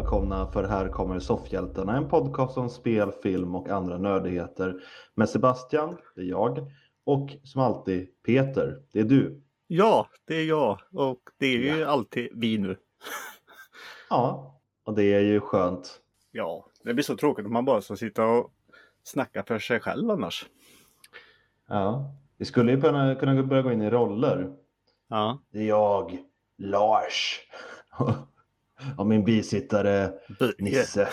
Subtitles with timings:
[0.00, 4.82] Välkomna för här kommer Soffhjältarna, en podcast om spel, film och andra nördigheter
[5.14, 6.72] med Sebastian, det är jag,
[7.04, 9.42] och som alltid Peter, det är du.
[9.66, 12.76] Ja, det är jag och det är ju alltid vi nu.
[14.10, 16.00] Ja, och det är ju skönt.
[16.30, 18.52] Ja, det blir så tråkigt om man bara ska sitta och
[19.02, 20.46] snacka för sig själv annars.
[21.68, 24.56] Ja, vi skulle ju kunna, kunna börja gå in i roller.
[25.08, 26.18] Ja, Det är jag,
[26.58, 27.40] Lars,
[28.98, 30.54] och min bisittare Börje.
[30.58, 31.08] Nisse.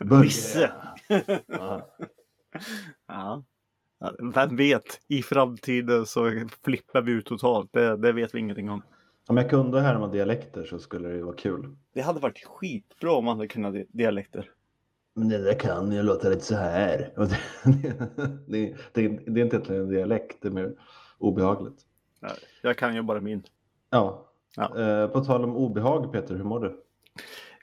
[0.00, 0.22] Börje.
[0.22, 0.70] Nisse.
[1.46, 1.88] Ja.
[3.08, 3.44] Ja.
[3.98, 6.32] Ja, Vem vet, i framtiden så
[6.64, 7.70] flippar vi ut totalt.
[7.72, 8.82] Det, det vet vi ingenting om.
[9.28, 11.76] Om jag kunde härma dialekter så skulle det ju vara kul.
[11.94, 14.50] Det hade varit skitbra om man hade kunnat di- dialekter.
[15.14, 17.12] Men det där kan ju låta lite så här.
[17.16, 17.96] Det,
[18.46, 20.72] det, det, det är inte egentligen en dialekt, det är mer
[21.18, 21.78] obehagligt.
[22.20, 22.28] Ja,
[22.62, 23.42] Jag kan ju bara min.
[23.90, 24.26] Ja.
[24.56, 24.78] Ja.
[24.80, 26.80] Eh, på tal om obehag Peter, hur mår du?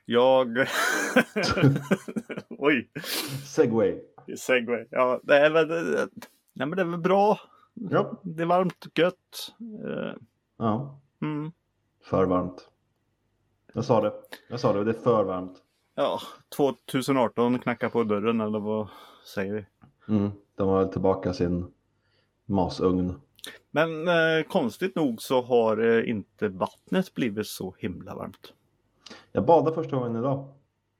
[0.05, 0.57] Jag...
[2.49, 2.89] Oj,
[3.45, 4.01] Segway.
[4.37, 4.85] segway.
[4.89, 5.67] Ja, det är väl...
[6.53, 7.39] Nej men det är väl bra.
[7.73, 8.19] Ja.
[8.23, 9.53] Det är varmt och gött.
[9.85, 10.13] Eh,
[10.57, 10.99] ja.
[11.21, 11.51] Mm.
[12.03, 12.69] För varmt.
[13.73, 14.13] Jag sa det.
[14.49, 15.57] Jag sa det, det är för varmt.
[15.95, 16.19] Ja,
[16.55, 18.87] 2018 knackar på dörren eller vad
[19.35, 19.65] säger vi?
[20.15, 20.31] Mm.
[20.55, 21.73] De har tillbaka sin
[22.45, 23.21] masugn.
[23.71, 28.53] Men eh, konstigt nog så har eh, inte vattnet blivit så himla varmt.
[29.35, 30.47] Jag badade första gången idag.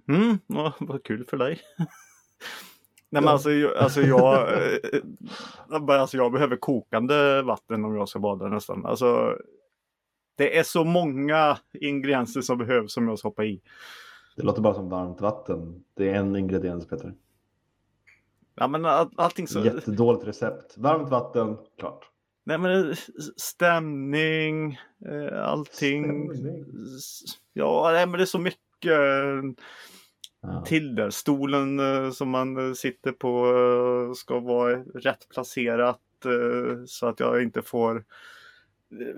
[0.08, 1.59] Mm, ja, vad kul för dig.
[3.09, 8.10] Nej men alltså, jag- alltså, jag, eh, bara, alltså jag behöver kokande vatten om jag
[8.10, 8.86] ska bada nästan.
[8.86, 9.38] Alltså,
[10.36, 13.61] det är så många ingredienser som behövs som jag ska hoppa i.
[14.36, 15.83] Det låter bara som varmt vatten.
[15.94, 17.14] Det är en ingrediens Peter.
[18.55, 19.60] Ja men all, allting så...
[19.60, 20.77] Jättedåligt recept.
[20.77, 22.10] Varmt vatten, klart.
[22.43, 22.95] Nej men eh,
[23.37, 26.30] stämning, eh, allting.
[26.33, 26.65] Stämning.
[27.54, 29.64] Ja, nej, men det är så mycket eh,
[30.45, 30.64] Ja.
[30.65, 31.09] till där.
[31.09, 31.80] Stolen
[32.14, 35.99] som man sitter på ska vara rätt placerat
[36.87, 38.03] så att jag inte får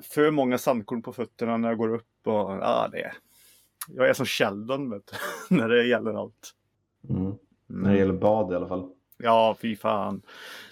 [0.02, 2.28] för många sandkorn på fötterna när jag går upp.
[2.28, 3.14] Och, ja, det är.
[3.88, 5.12] Jag är som Sheldon vet
[5.50, 6.52] du, när det gäller allt.
[7.10, 7.34] Mm.
[7.68, 8.90] När det gäller bad i alla fall.
[9.18, 10.22] Ja, fy fan.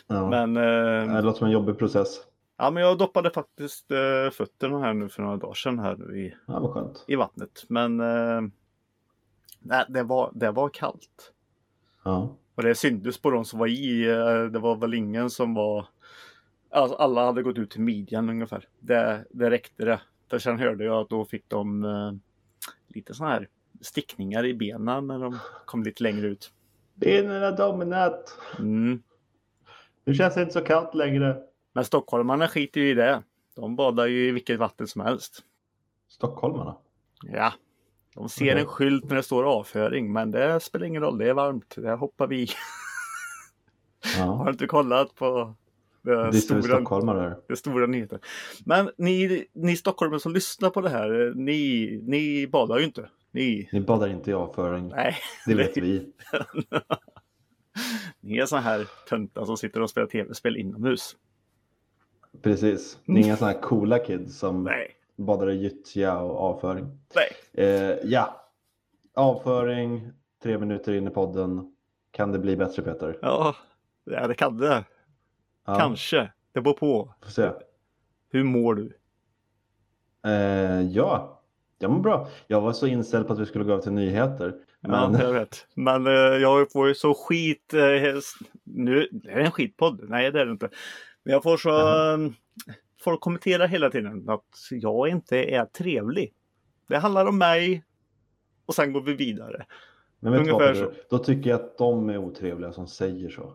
[0.08, 0.30] Ja.
[0.30, 2.20] Men, eh, Det låter som en jobbig process.
[2.58, 6.20] Ja, men jag doppade faktiskt eh, fötterna här nu för några dagar sedan här nu
[6.20, 7.66] i, Ja, i vattnet.
[7.68, 8.42] Men eh,
[9.60, 11.34] nej, det, var, det var kallt.
[12.04, 12.36] Ja.
[12.56, 14.10] Och det syntes på de som var i.
[14.10, 15.86] eh, Det var väl ingen som var...
[16.70, 18.68] Alltså alla hade gått ut till midjan ungefär.
[18.80, 20.02] Det, det räckte det.
[20.30, 22.12] För sen hörde jag att då fick de eh,
[22.88, 23.50] lite sådana här
[23.82, 26.52] stickningar i benen när de kom lite längre ut.
[26.96, 28.38] Benen är dominat.
[28.60, 29.04] Mm.
[30.06, 31.38] Nu känns det inte så kallt längre.
[31.74, 33.24] Men stockholmarna skiter ju i det.
[33.56, 35.44] De badar ju i vilket vatten som helst.
[36.10, 36.78] Stockholmarna.
[37.24, 37.54] Ja.
[38.16, 41.18] De ser en skylt när det står avföring men det spelar ingen roll.
[41.18, 41.76] Det är varmt.
[41.78, 42.48] Det hoppar vi i.
[44.18, 44.50] Har Ja.
[44.50, 45.56] inte kollat på
[46.02, 47.36] det Det stora.
[47.48, 48.20] Det stora nyheter.
[48.66, 53.10] Men ni, ni stockholmare som lyssnar på det här, ni, ni badar ju inte.
[53.32, 54.88] Ni, Ni badar inte i avföring.
[54.88, 56.14] nej, Det vet vi.
[58.20, 61.16] ni är såna här töntar som sitter och spelar tv-spel inomhus.
[62.44, 62.98] Precis.
[63.06, 66.86] Ni är inga sådana här coola kids som Nej, badar i gyttja och avföring.
[67.16, 67.68] nej.
[67.68, 68.50] Eh, ja.
[69.14, 70.12] Avföring.
[70.44, 71.76] Tre minuter in i podden.
[72.12, 73.18] Kan det bli bättre Peter?
[73.22, 73.56] Ja,
[74.04, 74.84] ja det kan det.
[75.66, 76.32] Ja, Kanske.
[76.54, 77.14] Det beror på.
[77.24, 77.50] Får se.
[78.30, 78.98] Hur mår du?
[80.26, 81.42] Eh, ja.
[81.80, 82.28] Jag mår bra.
[82.48, 84.54] Jag var så inställd på att vi skulle gå över till nyheter.
[84.82, 85.68] Men Ja, jag vet.
[85.74, 87.74] Men eh, jag får ju så skit.
[87.74, 88.20] Eh,
[88.64, 90.10] nu, det är en skitpodd.
[90.10, 90.70] Nej, det är det inte.
[91.24, 91.70] Men jag får så...
[91.70, 92.32] Eh,
[93.04, 96.34] folk kommenterar hela tiden att jag inte är trevlig.
[96.88, 97.84] Det handlar om mig.
[98.66, 99.66] Och sen går vi vidare.
[100.20, 101.04] Men vet vad, Ungefär Peter?
[101.10, 103.54] Då tycker jag att de är otrevliga som säger så.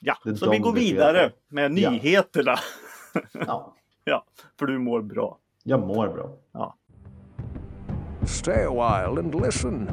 [0.00, 1.90] Ja, så vi går vidare med Ja.
[1.90, 2.54] nyheterna.
[3.32, 4.24] Ja, Ja,
[4.58, 5.38] för du mår bra.
[5.64, 6.36] jag mår bra.
[8.26, 9.90] Stay a while and listen.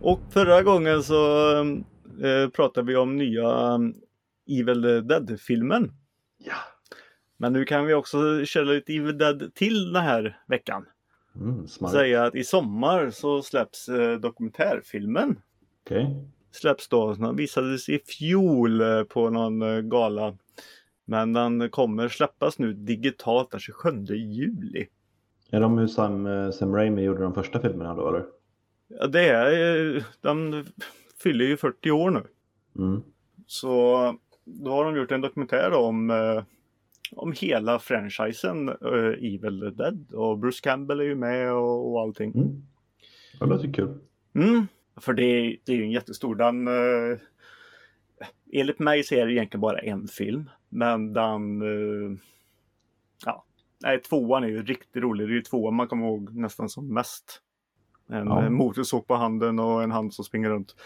[0.00, 1.50] Och förra gången så
[2.24, 3.94] eh, pratade vi om nya um,
[4.46, 5.92] Evil Dead-filmen.
[6.38, 6.56] Ja.
[7.36, 10.86] Men nu kan vi också köra lite Evil Dead till den här veckan.
[11.36, 11.92] Mm, smart.
[11.92, 15.40] Säga att i sommar så släpps eh, dokumentärfilmen.
[15.84, 16.28] Okej.
[16.52, 20.36] Släpps då, den visades i fjol eh, på någon eh, gala.
[21.04, 24.86] Men den kommer släppas nu digitalt den 27 juli.
[25.50, 28.24] Är de hur Sam, eh, Sam Raimi gjorde de första filmerna då eller?
[28.88, 30.64] Ja, det är, eh, de
[31.22, 32.22] fyller ju 40 år nu.
[32.78, 33.02] Mm.
[33.46, 36.42] Så då har de gjort en dokumentär om eh,
[37.16, 40.12] om hela franchisen uh, Evil Dead.
[40.12, 42.32] Och Bruce Campbell är ju med och, och allting.
[42.34, 42.62] Mm.
[43.40, 43.98] Det låter kul.
[44.34, 44.66] Mm.
[44.96, 46.34] För det, är- det är ju en jättestor.
[46.34, 47.18] Den, uh,
[48.52, 50.50] enligt mig så är det egentligen bara en film.
[50.68, 51.62] Men den...
[51.62, 52.18] Uh,
[53.26, 53.44] ja.
[53.82, 55.28] Nej, tvåan är ju riktigt rolig.
[55.28, 57.40] Det är ju tvåan man kommer ihåg nästan som mest.
[58.08, 58.42] En Ja.
[58.42, 58.50] ja.
[58.50, 60.76] motorsåg på handen och en hand som springer runt.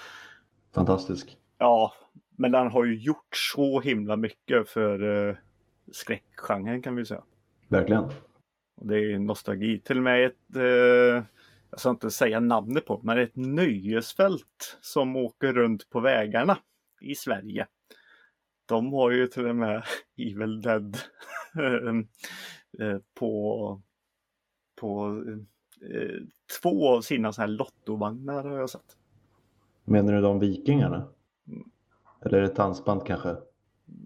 [0.75, 1.37] Fantastisk.
[1.59, 1.93] Ja,
[2.39, 5.37] men den har ju gjort så himla mycket för uh,
[5.93, 7.23] skräckgenren kan vi säga.
[7.69, 8.05] Verkligen.
[8.77, 9.81] Och det är nostalgi.
[9.81, 11.25] Till och med ett, eh,
[11.71, 16.59] jag ska inte säga namnet på, men ett nöjesfält som åker runt på vägarna
[17.01, 17.67] i Sverige.
[18.67, 19.83] De har ju till och med
[20.17, 20.97] Evil Dead
[22.79, 23.83] eh, på,
[24.81, 25.23] på
[25.93, 26.23] eh,
[26.63, 28.97] två av sina så här lottovagnar har jag sett.
[29.85, 31.09] Menar du de vikingarna?
[32.25, 33.37] Eller ett dansband kanske?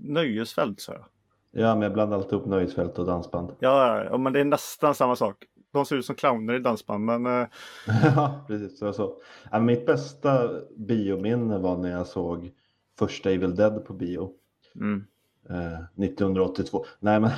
[0.03, 1.05] Nöjesfält sa jag.
[1.50, 3.53] Ja, men jag blandar alltid ihop nöjesfält och dansband.
[3.59, 5.44] Ja, ja, men det är nästan samma sak.
[5.73, 7.47] De ser ut som clowner i dansband, men eh,
[8.17, 8.79] Ja, precis.
[8.79, 9.14] Så, så.
[9.50, 12.53] Ja, mitt bästa biominne var när jag såg
[12.99, 14.31] första Evil Dead på bio.
[14.75, 15.05] mm,
[15.50, 16.85] Eh, 1982.
[17.00, 17.31] Nej, men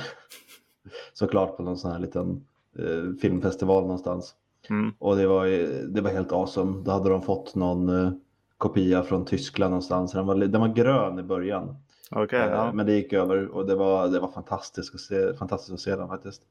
[1.13, 2.45] såklart på någon sån här liten
[2.79, 4.35] eh, filmfestival någonstans.
[4.69, 5.45] mm, Och det var,
[5.87, 6.83] det var helt awesome.
[6.83, 8.11] Då hade de fått någon eh,
[8.57, 10.11] kopia från Tyskland någonstans.
[10.11, 11.75] Den var, den var grön i början.
[12.11, 12.39] okej.
[12.39, 12.71] Eh, ja.
[12.73, 15.95] Men det gick över och det var, det var fantastiskt, att se, fantastiskt att se
[15.95, 16.41] den faktiskt.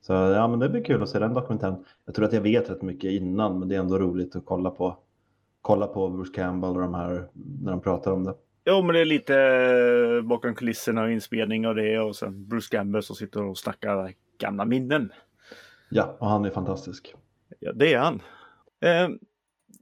[0.00, 1.84] Så ja, men det blir kul att se den dokumentären.
[2.04, 4.70] Jag tror att jag vet rätt mycket innan, men det är ändå roligt att kolla
[4.70, 4.96] på.
[5.62, 7.28] Kolla på Bruce Campbell och de här
[7.62, 8.34] när de pratar om det.
[8.64, 12.76] Jo, men det är lite eh, bakom kulisserna och inspelning och det och sen Bruce
[12.76, 15.12] Gamble som sitter och snackar gamla minnen.
[15.88, 17.14] Ja, och han är fantastisk.
[17.58, 18.22] Ja, det är han.
[18.80, 19.08] Eh,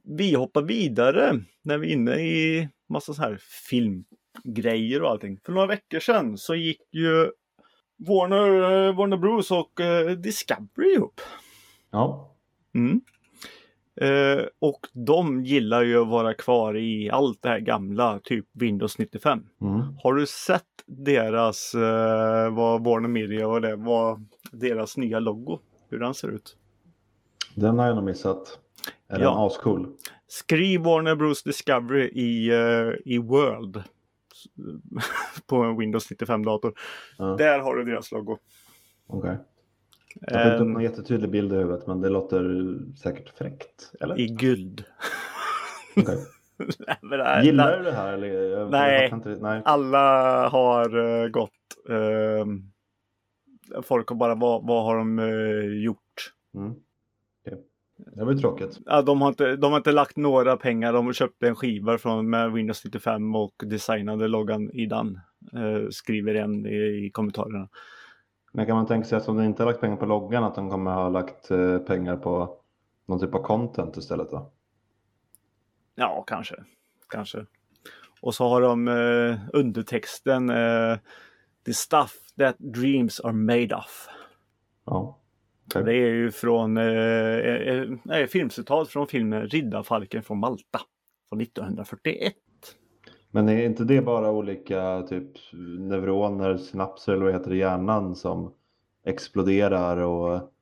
[0.03, 3.39] vi hoppar vidare när vi är inne i massa så här
[3.69, 5.39] filmgrejer och allting.
[5.45, 7.31] För några veckor sedan så gick ju
[8.07, 11.21] Warner, eh, Warner Bros och eh, Discovery ihop.
[11.91, 12.27] Ja,
[12.73, 13.01] Mm.
[13.95, 18.97] Eh, och de gillar ju att vara kvar i allt det här gamla, typ Windows
[18.97, 19.43] 95.
[19.61, 19.81] mm.
[20.03, 25.59] Har du sett deras, eh, vad Warner Media och det, vad deras nya logo,
[25.89, 26.57] hur den ser ut?
[27.55, 28.59] den har jag nog missat.
[29.07, 29.47] Är den Ja.
[29.47, 29.87] ascool?
[30.27, 33.83] Skriv Warner Bros Discovery i, eh, i World
[35.47, 36.73] på en Windows 95-dator.
[37.17, 38.37] Ja, Där har du deras logo.
[39.07, 39.37] okej.
[40.21, 42.43] Jag får inte upp Eh, någon jättetydlig bild i huvudet, men det låter
[42.97, 43.91] säkert fräckt.
[43.99, 44.19] Eller?
[44.19, 44.83] I guld.
[45.95, 46.17] Nej,
[47.23, 48.13] här- Gillar du det här?
[48.13, 48.27] Eller?
[48.27, 49.03] Jag- Nej.
[49.09, 49.61] jag inte- nej.
[49.65, 51.51] alla har eh, gått.
[51.89, 52.45] Eh,
[53.81, 56.33] folk har bara, vad, vad har de eh, gjort?
[56.55, 56.73] Mm.
[58.15, 58.79] Det var ju tråkigt.
[58.85, 60.93] Ja, de, har inte, de har inte lagt några pengar.
[60.93, 65.19] De köpte en skiva från, med Windows 95 och designade loggan i den.
[65.53, 67.69] Eh, skriver en i, i kommentarerna.
[68.53, 70.55] Men kan man tänka sig att om de inte har lagt pengar på loggan att
[70.55, 72.57] de kommer ha lagt eh, pengar på
[73.05, 74.51] någon typ av content istället då?
[75.95, 76.55] Ja, kanske.
[77.09, 77.45] Kanske.
[78.21, 80.97] Och så har de eh, undertexten eh,
[81.65, 84.07] The stuff that dreams are made of.
[84.85, 85.20] Ja.
[85.73, 90.81] Det är ju från eh, eh, nej, filmcitat från filmen Riddarfalken från Malta.
[91.29, 92.33] Från 1941.
[93.31, 95.29] Men är inte det bara olika typ
[95.79, 98.53] neuroner, synapser eller vad heter det hjärnan som
[99.05, 100.53] exploderar och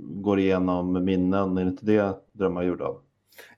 [0.00, 1.58] går igenom minnen?
[1.58, 3.00] Är det inte det drömmar är gjorda av?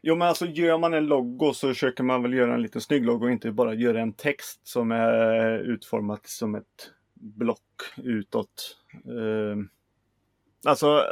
[0.02, 3.05] Jo men alltså gör man en logo så försöker man väl göra en liten snygg
[3.05, 7.61] logo och inte bara göra en text som är utformat som ett block
[7.97, 8.76] utåt.
[9.05, 9.57] Eh,
[10.67, 11.03] alltså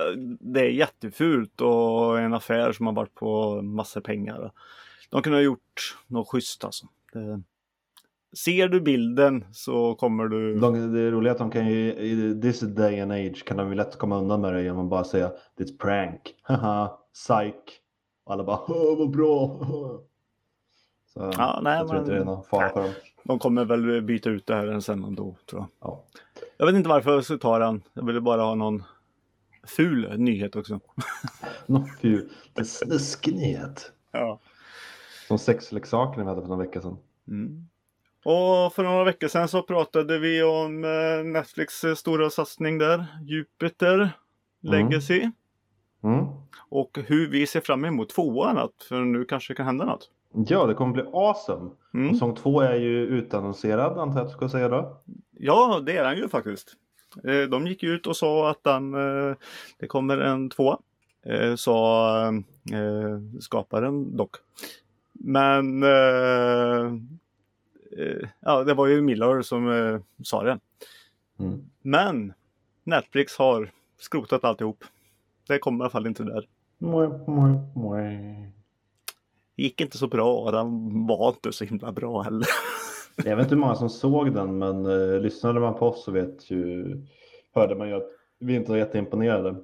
[0.40, 4.52] det är jättefult och en affär som har varit på massor pengar.
[5.10, 6.86] De kunde ha gjort något schysst alltså.
[7.12, 7.42] Det,
[8.36, 10.58] ser du bilden så kommer du...
[10.58, 13.68] De, det är roligt att de kan ju, i this day and age kan de
[13.68, 17.80] ju lätt komma undan med det genom att bara säga it's prank, haha, psych.
[18.24, 18.60] Och alla bara
[18.98, 19.58] vad bra.
[21.14, 22.90] Så Ja, nej, jag tror inte men- det är någon fara för dem.
[23.24, 25.68] De kommer väl byta ut det här sen ändå tror jag.
[25.80, 26.04] Ja.
[26.56, 27.82] Jag vet inte varför jag skulle ta den.
[27.92, 28.82] Jag ville bara ha någon
[29.66, 30.80] ful nyhet också.
[31.66, 32.20] Nå, fy,
[32.54, 33.92] det är snuskig nyhet.
[34.12, 34.40] Ja.
[35.28, 36.96] Som sexleksakerna vi hade för några veckor sedan.
[37.28, 37.66] Mm.
[38.24, 43.06] Och för några veckor sedan så pratade vi om eh, Netflix eh, stora satsning där.
[43.22, 44.10] Jupiter
[44.60, 45.30] Legacy.
[46.04, 46.24] Mm.
[46.68, 48.58] Och hur vi ser fram emot tvåan.
[48.58, 50.10] Att för nu kanske det kan hända något.
[50.32, 51.70] Ja, det kommer bli awesome.
[51.94, 52.08] Mm.
[52.08, 55.02] Och säsong två är ju utannonserad antar jag att du ska säga då.
[55.30, 56.76] Ja, det är den ju faktiskt.
[57.24, 59.36] Eh, De gick ut och sa att den, eh,
[59.78, 60.78] det kommer en tvåa.
[61.26, 62.32] eh, Sa
[63.40, 64.36] skaparen dock.
[65.12, 65.82] Men
[68.40, 70.58] ja, det var ju Miller som sa det.
[71.38, 71.64] Mm.
[71.82, 72.32] Men
[72.84, 74.84] Netflix har skrotat alltihop.
[75.46, 76.48] Det kommer i alla fall inte där.
[79.56, 82.46] Det gick inte så bra och den var inte så himla bra heller.
[83.16, 86.12] Jag vet inte hur många som såg den, men eh, lyssnade man på oss så
[86.12, 86.96] vet ju,
[87.54, 89.56] hörde man ju att vi inte var jätteimponerade.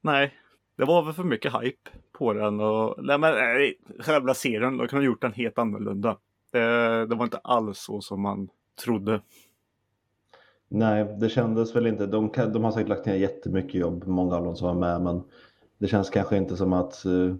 [0.00, 0.32] Nej,
[0.76, 4.88] det var väl för mycket hype på den och nej, men, nej, själva serien, de
[4.88, 6.16] kunde ha gjort den helt annorlunda.
[6.52, 8.48] Det, det var inte alls så som man
[8.84, 9.20] trodde.
[10.68, 12.06] Nej, det kändes väl inte.
[12.06, 15.02] De, kan, de har säkert lagt ner jättemycket jobb, många av dem som var med,
[15.02, 15.22] men
[15.78, 17.34] det känns kanske inte som att eh,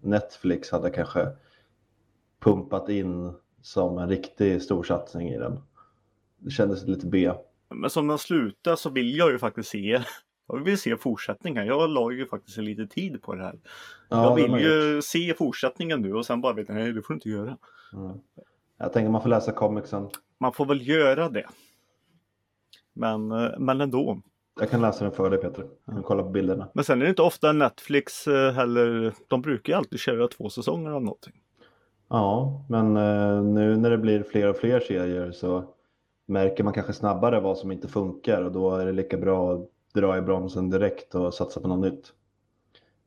[0.00, 1.28] Netflix hade kanske
[2.40, 3.32] pumpat in
[3.62, 5.60] som en riktig storsatsning i den.
[6.38, 7.32] Det kändes lite B.
[7.68, 10.02] Men som den slutar så vill jag ju faktiskt se
[10.48, 11.66] jag vill se fortsättningen.
[11.66, 13.58] Jag la ju faktiskt lite tid på det här.
[14.08, 17.14] Ja, jag vill ju se fortsättningen nu och sen bara vet jag, nej det får
[17.14, 17.56] du inte göra.
[17.92, 18.18] Mm.
[18.78, 20.08] Jag tänker man får läsa comicsen.
[20.38, 21.46] Man får väl göra det.
[22.92, 24.22] Men, eh, men ändå.
[24.60, 25.66] Jag kan läsa den för dig Peter.
[25.84, 26.68] Jag kan kolla på bilderna.
[26.74, 29.14] Men sen är det inte ofta Netflix eh, heller.
[29.28, 31.34] De brukar ju alltid köra två säsonger av någonting.
[32.08, 35.64] Ja, men eh, nu när det blir fler och fler serier så
[36.26, 39.68] märker man kanske snabbare vad som inte funkar och då är det lika bra att
[39.94, 42.12] dra i bromsen direkt och satsa på något nytt.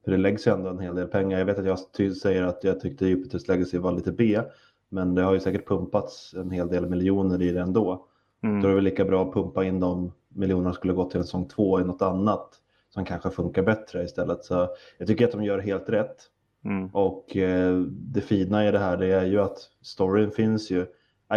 [0.03, 1.39] För det läggs ju ändå en hel del pengar.
[1.39, 1.79] Jag vet att jag
[2.15, 4.41] säger att jag tyckte Jupiters Legacy var lite B,
[4.89, 8.05] men det har ju säkert pumpats en hel del miljoner i det ändå.
[8.43, 8.61] Mm.
[8.61, 11.23] Då är det väl lika bra att pumpa in de miljonerna skulle gå till en
[11.23, 12.49] säsong två i något annat
[12.89, 14.43] som kanske funkar bättre istället.
[14.45, 14.67] Så
[14.97, 16.17] jag tycker att de gör helt rätt.
[16.65, 16.87] Mm.
[16.87, 20.81] Och eh, det fina i det här det är ju att storyn finns ju,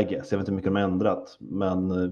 [0.01, 2.11] I guess, jag vet inte hur mycket de har ändrat, men eh,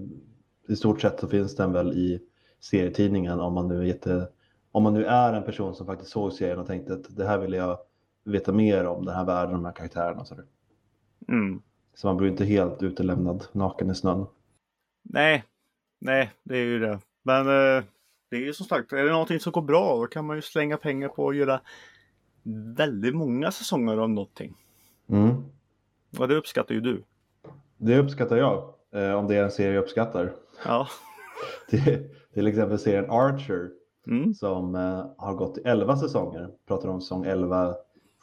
[0.68, 2.20] i stort sett så finns den väl i
[2.60, 4.28] serietidningen om man nu är jätte,
[4.72, 7.38] om man nu är en person som faktiskt såg serien och tänkte att det här
[7.38, 7.78] vill jag
[8.24, 10.44] veta mer om, den här världen, de här karaktärerna sådär.
[11.28, 11.62] Mm.
[11.94, 14.26] Så man blir inte helt utelämnad naken i snön.
[15.02, 15.44] Nej,
[15.98, 16.98] nej, det är ju det.
[17.22, 17.84] Men eh,
[18.30, 20.42] det är ju som sagt, är det någonting som går bra då kan man ju
[20.42, 21.60] slänga pengar på att göra
[22.76, 24.56] väldigt många säsonger av någonting.
[25.08, 25.44] Mm.
[26.18, 27.02] Och det uppskattar ju du.
[27.76, 30.32] Det uppskattar jag, eh, om det är en serie jag uppskattar.
[30.64, 30.88] Ja.
[31.68, 33.70] Till, till exempel serien Archer
[34.06, 34.34] Mm.
[34.34, 36.50] som eh, har gått i 11 säsonger.
[36.66, 37.74] Pratar om säsong 11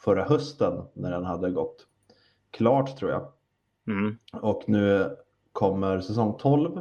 [0.04, 1.86] förra hösten när den hade gått
[2.50, 3.32] klart tror jag.
[3.86, 4.16] Mm.
[4.32, 5.16] Och nu
[5.52, 6.80] kommer säsong 12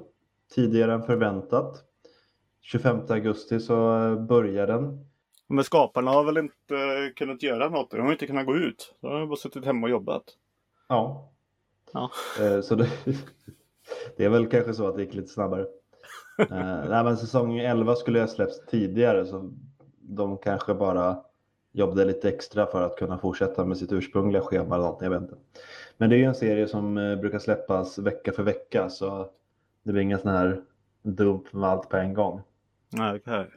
[0.56, 1.84] tidigare än förväntat.
[2.62, 5.09] 25 augusti så eh, börjar den.
[5.50, 7.92] Men skaparna har väl inte kunnat göra något.
[7.92, 8.96] De har inte kunnat gå ut.
[9.02, 10.24] De har bara suttit hemma och jobbat.
[10.88, 11.30] Ja.
[11.94, 12.12] Ja.
[12.42, 12.90] Eh, Så det,
[14.18, 15.62] det är väl kanske så att det gick lite snabbare.
[16.40, 16.48] Eh,
[16.90, 19.52] Nej, men säsong 11 skulle ha släppts tidigare så
[20.02, 21.18] de kanske bara
[21.72, 25.22] jobbade lite extra för att kunna fortsätta med sitt ursprungliga schema eller något, jag vet
[25.22, 25.36] inte.
[25.98, 29.30] Men det är ju en serie som eh, brukar släppas vecka för vecka så
[29.84, 30.62] det blir ingen sån här
[31.04, 32.42] dump med allt på en gång.
[32.90, 33.48] Nej, okej.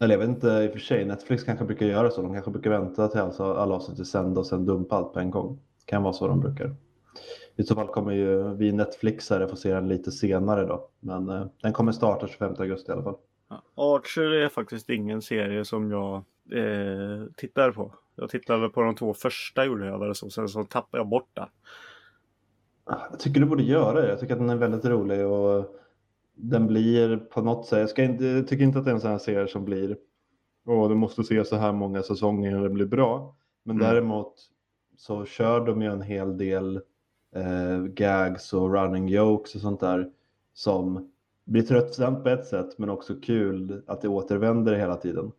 [0.00, 2.22] Eller jag vet inte i och för sig, Netflix kanske brukar göra så.
[2.22, 5.20] De kanske brukar vänta till alltså alla avsnitt är sända och sen dumpa allt på
[5.20, 5.58] en gång.
[5.78, 6.74] Det kan vara så de brukar.
[7.56, 10.88] I så fall kommer ju vi Netflixare få se den lite senare då.
[11.00, 13.16] Men eh, den kommer starta 25 augusti i alla fall.
[13.74, 16.14] Archer är faktiskt ingen serie som jag
[16.52, 17.94] eh, tittar på.
[18.16, 20.30] Jag tittade på de två första gjorde jag väl så.
[20.30, 21.48] Sen så tappade jag bort det.
[22.84, 24.08] Ah, Jag tycker du borde göra det.
[24.08, 25.79] Jag tycker att den är väldigt rolig och
[26.34, 27.78] den blir på något sätt.
[27.78, 29.96] Jag, ska inte, jag tycker inte att det är en sån här serie som blir
[30.66, 33.36] Åh, du måste se så här många säsonger innan det blir bra.
[33.62, 33.88] Men Mm.
[33.88, 34.34] däremot
[34.96, 36.80] så kör de ju en hel del
[37.34, 40.10] eh, gags och running jokes och sånt där
[40.54, 41.10] som
[41.44, 45.32] blir tröttsamt på ett sätt men också kul att det återvänder hela tiden.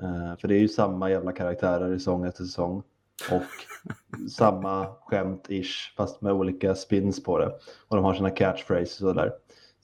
[0.00, 2.82] Eh, för det är ju samma jävla karaktärer i säsong efter säsong
[3.30, 3.42] och
[4.30, 7.52] samma skämt-ish fast med olika spins på det.
[7.88, 9.32] Och de har sina catchphrases och där.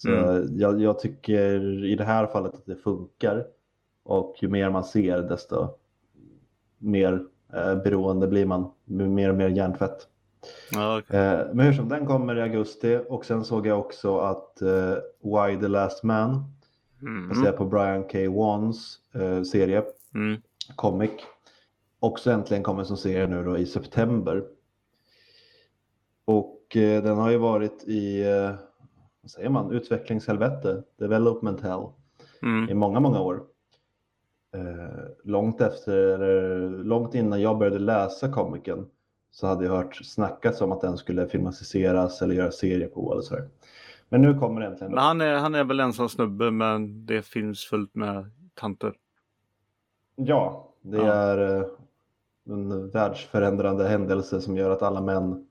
[0.03, 0.59] Så Mm.
[0.59, 3.47] jag, jag tycker i det här fallet att det funkar.
[4.03, 5.69] Och ju mer man ser desto
[6.79, 8.71] mer eh, beroende blir man.
[8.85, 10.09] Mer och mer hjärntvätt.
[10.73, 11.21] Ja, okej.
[11.21, 14.95] Eh, men hur som, den kommer i augusti och sen såg jag också att eh,
[15.23, 16.45] Why the Last Man,
[17.03, 17.29] Mm.
[17.29, 18.19] baserat på Brian K.
[18.31, 19.83] Wans eh, serie,
[20.15, 20.41] Mm.
[20.77, 21.11] comic,
[22.01, 24.45] också äntligen kommer som serie nu då i september.
[26.25, 28.51] Och eh, den har ju varit i, eh,
[29.23, 31.83] vad säger man, utvecklingshelvete, development hell,
[32.43, 32.79] i Mm.
[32.79, 33.43] många, många år.
[34.55, 38.87] Eh, långt efter, eller långt innan jag började läsa komikern
[39.31, 43.23] så hade jag hört snackas om att den skulle filmatiseras eller göra serie på eller
[43.23, 43.49] sådär.
[44.09, 44.91] Men nu kommer det äntligen.
[44.93, 48.93] Men han är, han är väl ensam snubbe men det finns fullt med tanter.
[50.17, 51.13] Ja, det Ja.
[51.13, 51.65] är eh,
[52.49, 55.47] en världsförändrande händelse som gör att alla män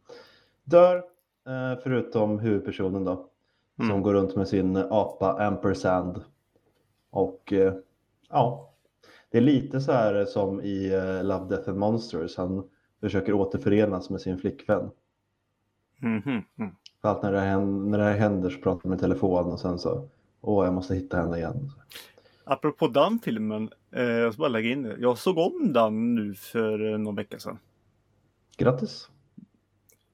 [0.64, 0.98] dör,
[1.48, 3.26] eh, förutom huvudpersonen då.
[3.80, 4.02] Som Mm.
[4.02, 6.22] går runt med sin apa ampersand.
[7.10, 7.74] Och eh,
[8.30, 8.74] ja,
[9.32, 12.38] det är lite så här som i eh, Love, Death and Monsters.
[12.38, 12.70] Han
[13.00, 14.92] försöker återförenas med sin flickvän.
[15.98, 16.76] Mhm, mm.
[17.02, 19.60] För allt när det, händer, när det här händer så pratar de i telefon och
[19.60, 20.10] sen så,
[20.42, 21.72] åh jag måste hitta henne igen.
[22.44, 24.96] Apropå den filmen, eh, jag ska bara lägga in det.
[25.00, 27.60] Jag såg om den nu för eh, någon vecka sedan.
[28.58, 29.10] Grattis!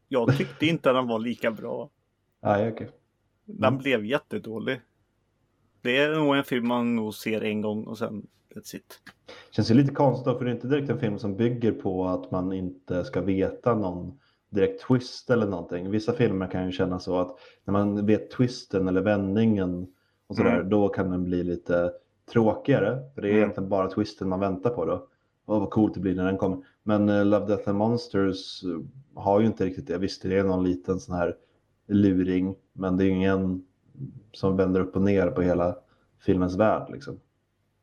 [0.07, 1.89] Jag tyckte inte att den var lika bra.
[2.41, 2.89] Nej, okej.
[3.45, 3.77] Den Mm.
[3.77, 4.81] blev jättedålig.
[5.81, 8.99] Det är nog en film man nog ser en gång och sen that's it.
[9.51, 12.05] Känns ju lite konstigt då, för det är inte direkt en film som bygger på
[12.07, 15.89] att man inte ska veta någon direkt twist eller någonting.
[15.91, 19.87] Vissa filmer kan ju känna så att när man vet twisten eller vändningen
[20.27, 20.69] och sådär, Mm.
[20.69, 21.91] då kan den bli lite
[22.31, 22.99] tråkigare.
[23.15, 23.41] För det är Mm.
[23.43, 25.07] egentligen bara twisten man väntar på då.
[25.45, 26.57] Åh, vad coolt det blir när den kommer.
[26.83, 28.79] Men eh, Love, Death and Monsters eh,
[29.21, 29.97] har ju inte riktigt det.
[29.97, 31.35] Visst, det är någon liten sån här
[31.87, 33.65] luring, men det är ingen
[34.31, 35.75] som vänder upp och ner på hela
[36.25, 37.19] filmens värld liksom.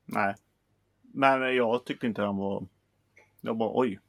[0.05, 0.35] Nej.
[1.15, 2.67] Men jag tyckte inte den var...
[3.41, 4.01] Jag bara oj.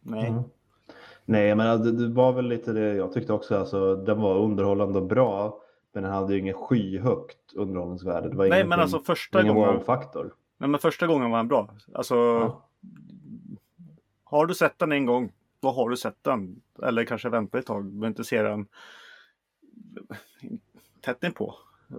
[0.00, 0.26] Nej.
[0.28, 0.42] Mm.
[1.24, 3.56] Nej, men det, det var väl lite det jag tyckte också.
[3.58, 5.60] Alltså, den var underhållande och bra,
[5.92, 8.28] men den hade ju ingen skyhögt underhållningsvärde.
[8.28, 9.74] Det var Nej men alltså första var ingen gången.
[9.74, 10.34] wow-faktor.
[10.58, 11.74] Nej men första gången var den bra.
[11.94, 12.14] Alltså.
[12.14, 12.68] Ja.
[14.24, 15.32] Har du sett den en gång.
[15.60, 16.62] Då har du sett den.
[16.82, 17.84] Eller kanske vänta ett tag.
[17.84, 18.66] Du behöver inte se den.
[21.00, 21.54] Tätt på.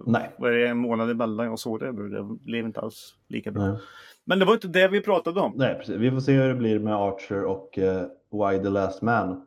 [0.06, 0.34] Nej.
[0.38, 1.92] Vad är det en månad emellan jag såg det.
[2.08, 3.66] Det blev inte alls lika bra.
[3.66, 3.78] Nej.
[4.24, 5.52] Men det var inte det vi pratade om.
[5.56, 5.96] Nej, precis.
[5.96, 9.46] Vi får se hur det blir med Archer och uh, Why the Last Man.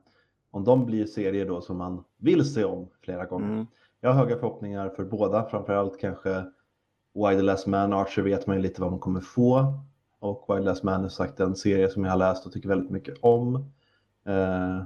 [0.51, 3.53] Om de blir serier då som man vill se om flera gånger.
[3.53, 3.65] Mm.
[4.01, 6.43] Jag har höga förhoppningar för båda, framförallt kanske
[7.13, 7.93] Why the Last Man.
[7.93, 9.73] Archer vet man ju lite vad man kommer få.
[10.19, 12.69] Och Why the Last Man är sagt en serie som jag har läst och tycker
[12.69, 13.55] väldigt mycket om.
[14.25, 14.83] Eh,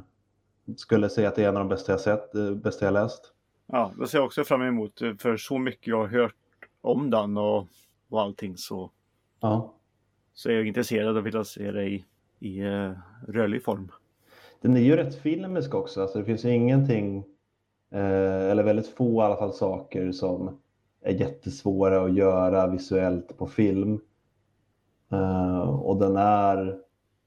[0.76, 3.33] skulle säga att det är en av de bästa jag sett, eh, bästa jag läst.
[3.68, 5.00] Ja, det ser jag också fram emot.
[5.20, 6.36] För så mycket jag har hört
[6.82, 7.68] om den och,
[8.10, 8.92] och allting så,
[9.40, 9.74] Ja.
[10.34, 12.06] så är jag intresserad och vill se det i,
[12.40, 12.92] i uh,
[13.28, 13.92] rörlig form.
[14.62, 17.18] Den är ju rätt filmisk också, alltså det finns ju ingenting,
[17.92, 20.60] eh, eller väldigt få i alla fall saker som
[21.02, 24.00] är jättesvåra att göra visuellt på film.
[25.12, 26.80] Eh, och den är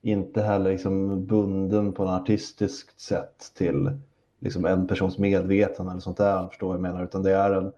[0.02, 3.98] inte heller liksom bunden på något artistiskt sätt till
[4.40, 7.72] liksom en persons medvetande eller sånt där, förstår vad jag menar, utan det är en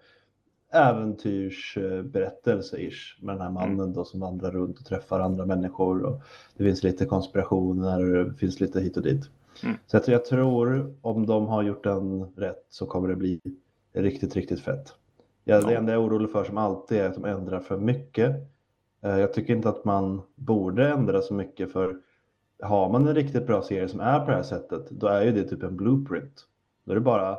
[0.73, 6.23] äventyrsberättelse-ish med den här mannen då som vandrar runt och träffar andra människor och
[6.57, 9.31] det finns lite konspirationer och det finns lite hit och dit.
[9.63, 9.77] Mm.
[9.87, 13.41] Så jag, jag tror om de har gjort den rätt så kommer det bli
[13.93, 14.95] riktigt, riktigt fett.
[15.45, 18.31] Ja, det enda jag är orolig för som alltid är att de ändrar för mycket.
[19.03, 21.97] Eh, Jag tycker inte att man borde ändra så mycket för
[22.63, 25.33] har man en riktigt bra serie som är på det här sättet, då är ju
[25.33, 26.47] det typ en blueprint.
[26.89, 27.39] Då är det bara,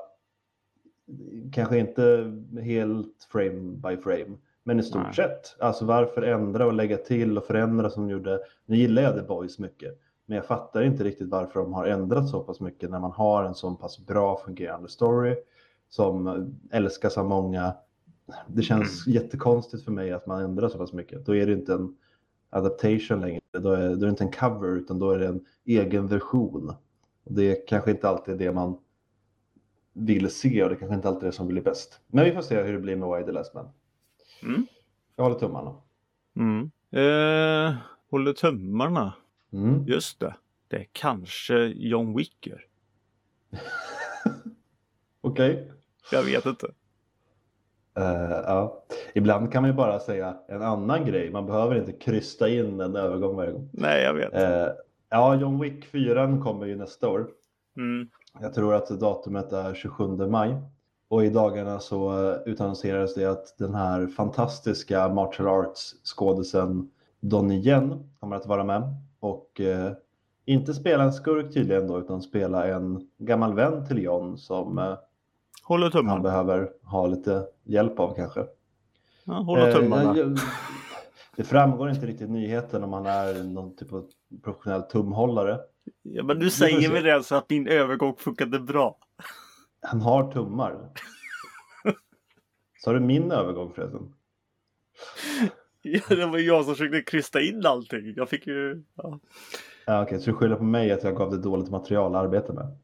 [1.52, 5.14] kanske inte helt frame by frame, men i stort Nej.
[5.14, 5.56] sett.
[5.60, 8.40] Alltså varför ändra och lägga till och förändra som de gjorde.
[8.66, 12.30] Nu gillar jag The Boys mycket, men jag fattar inte riktigt varför de har ändrat
[12.30, 15.36] så pass mycket när man har en så pass bra fungerande story
[15.90, 17.74] som älskas av många.
[18.48, 21.26] Det känns jättekonstigt för mig att man ändrar så pass mycket.
[21.26, 21.98] Då är det inte en
[22.50, 23.42] adaptation längre.
[23.52, 26.74] Då är, då är det inte en cover utan då är det en egen version.
[27.24, 28.78] Och det är kanske inte alltid det man
[30.00, 32.00] vill se och det kanske inte alltid är det som blir bäst.
[32.08, 33.70] Men vi får se hur det blir med Why the Last Man.
[34.44, 34.66] Mm.
[35.16, 35.76] Jag håller tummarna.
[36.36, 36.72] Mm.
[36.92, 37.76] Eh,
[38.12, 39.14] håller tummarna.
[39.54, 39.86] Mm.
[39.88, 40.36] Just det.
[40.68, 42.66] Det är kanske John Wicker.
[45.22, 45.72] Okej.
[46.12, 46.68] Jag vet inte.
[47.98, 48.84] Eh, ja.
[49.14, 51.32] Ibland kan man ju bara säga en annan grej.
[51.32, 53.70] Man behöver inte krysta in en övergång varje gång.
[53.74, 54.34] Nej, jag vet.
[54.34, 54.68] Eh,
[55.10, 57.28] ja, John Wick 4 kommer ju nästa år.
[57.78, 58.10] Mm.
[58.42, 60.56] Jag tror att datumet är 27 maj.
[61.08, 67.58] Och i dagarna så eh, utannonserades det att den här fantastiska martial arts skådisen Donnie
[67.68, 68.82] Yen kommer att vara med.
[69.20, 69.92] Och eh,
[70.46, 74.94] inte spela en skurk tydligen då, utan spela en gammal vän till John som eh,
[75.64, 76.20] Håller han tummarna.
[76.20, 78.46] behöver ha lite hjälp av kanske.
[79.24, 80.18] Ja, håller Eh, tummarna.
[80.18, 80.38] jag-
[81.36, 84.06] Det framgår inte riktigt i nyheten om han är någon typ av
[84.44, 85.60] professionell tumhållare.
[86.02, 88.98] Ja, men du säger väl det så att min övergång funkade bra.
[89.82, 90.90] Han har tummar.
[92.84, 94.14] Sa du min övergång förresten?
[95.82, 98.14] Ja, det var jag som försökte krysta in allting.
[98.16, 98.84] Jag fick ju...
[98.96, 99.20] Ja.
[99.86, 102.54] Ja, Okej, så du skyller på mig att jag gav dig dåligt material att arbeta
[102.54, 102.78] med?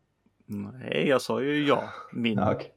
[0.45, 1.83] Nej, jag sa ju ja.
[2.13, 2.37] Min.
[2.37, 2.71] Ja, okej.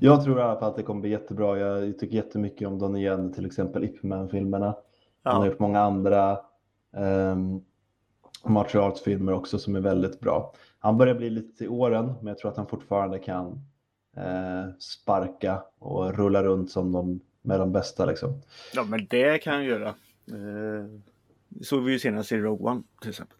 [0.00, 1.58] Jag tror i alla fall att det kommer bli jättebra.
[1.58, 4.76] Jag tycker jättemycket om Donnie Yen, till exempel Ip Man-filmerna.
[5.22, 6.38] Han har gjort många andra
[6.96, 7.64] um,
[8.44, 10.54] martial arts-filmer också som är väldigt bra.
[10.78, 13.46] Han börjar bli lite till åren, men jag tror att han fortfarande kan
[14.16, 18.42] eh, sparka och rulla runt som de med de bästa liksom.
[18.74, 19.88] Ja, men det kan jag göra.
[19.88, 20.86] Eh,
[21.62, 23.36] såg vi ju senast i Rogue One till exempel.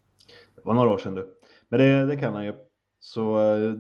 [0.55, 1.29] Det var några år sedan du.
[1.69, 2.53] Men det, det kan han ju.
[3.01, 3.75] Så eh,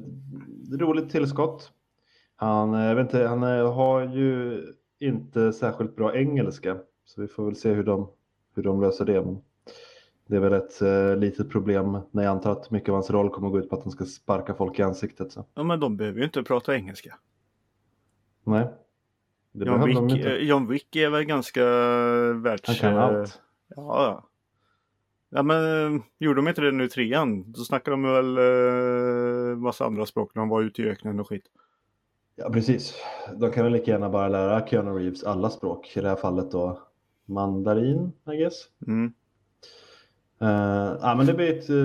[0.78, 1.72] roligt tillskott.
[2.36, 4.62] Han, eh, jag vet inte, han eh, har ju
[5.00, 6.78] inte särskilt bra engelska.
[7.04, 8.10] Så vi får väl se hur de,
[8.54, 9.22] hur de löser det.
[9.24, 9.42] Men
[10.26, 13.30] det är väl ett eh, litet problem när jag antar att mycket av hans roll
[13.30, 15.32] kommer att gå ut på att han ska sparka folk i ansiktet.
[15.32, 15.44] Så.
[15.54, 17.18] Ja, men de behöver ju inte prata engelska.
[18.44, 18.66] Nej.
[19.52, 20.28] Det John de Wick, inte.
[20.28, 21.64] John Wick är väl ganska
[22.32, 22.68] världs...
[22.68, 23.40] Han kan allt.
[23.76, 24.28] Ja, ja.
[25.34, 27.52] Ja, men eh, gjorde de inte det nu i trean?
[27.52, 31.28] Då snackade de väl eh, massa andra språk när de var ute i öknen och
[31.28, 31.44] skit.
[32.36, 32.94] Ja, precis.
[33.36, 35.96] De kan väl lika gärna bara lära Keanu Reeves alla språk.
[35.96, 36.78] I det här fallet då
[37.24, 38.68] mandarin, I guess.
[38.86, 39.12] Mm.
[40.42, 41.76] Uh, ja, men det blir ett eh,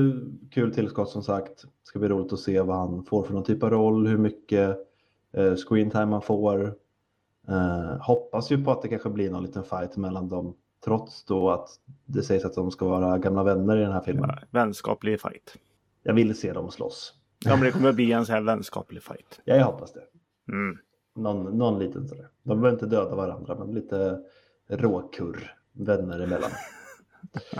[0.51, 1.61] kul tillskott som sagt.
[1.61, 4.17] Det ska bli roligt att se vad han får för någon typ av roll, hur
[4.17, 4.77] mycket
[5.37, 6.75] uh, screen time han får.
[7.47, 10.55] Eh, hoppas ju på att det kanske blir någon liten fight mellan dem.
[10.85, 11.69] Trots då att
[12.05, 14.29] det sägs att de ska vara gamla vänner i den här filmen.
[14.29, 15.57] Ja, vänskaplig fight.
[16.03, 17.13] Jag vill se dem slåss.
[17.45, 19.39] Ja, men det kommer bli en sån här vänskaplig fight.
[19.45, 20.03] Ja, jag hoppas det.
[20.51, 20.77] Mm.
[21.15, 22.27] Någon, någon liten sådär.
[22.43, 24.19] De behöver inte döda varandra, men lite
[24.67, 26.51] råkurr vänner emellan.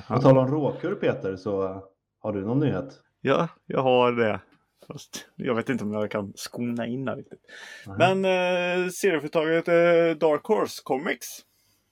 [0.07, 1.83] På tal om råkurr Peter, så
[2.19, 3.01] har du någon nyhet?
[3.21, 4.41] Ja, jag har det.
[4.87, 7.41] Fast jag vet inte om jag kan skona in det riktigt.
[7.87, 7.97] Nej.
[7.97, 11.27] Men eh, serieföretaget eh, Dark Horse Comics.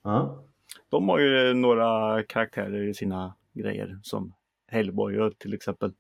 [0.03, 0.43] Ja.
[0.89, 4.33] De har ju några karaktärer i sina grejer som
[4.67, 5.93] Hellboy till exempel.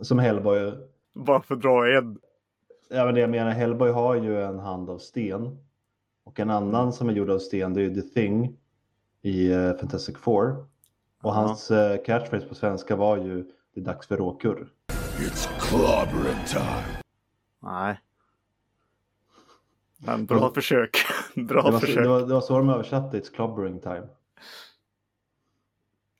[0.00, 0.72] Som Hellboy.
[1.14, 2.18] Bara för att dra en.
[2.90, 5.58] Ja, men det jag menar, Hellboy har ju en hand av sten.
[6.24, 8.56] Och en annan som är gjord av sten, det är ju The Thing
[9.22, 10.66] i uh, Fantastic Four.
[11.24, 11.34] Och Ja.
[11.34, 13.42] hans uh, catchphrase på svenska var ju
[13.74, 14.68] Det är dags för råkurr.
[15.18, 17.00] It's clobbering time.
[17.62, 18.00] Nej.
[19.98, 20.96] Men bra försök.
[21.34, 22.02] bra Det var, så, försök.
[22.02, 24.06] det, var, det var så de översatte It's clobbering time.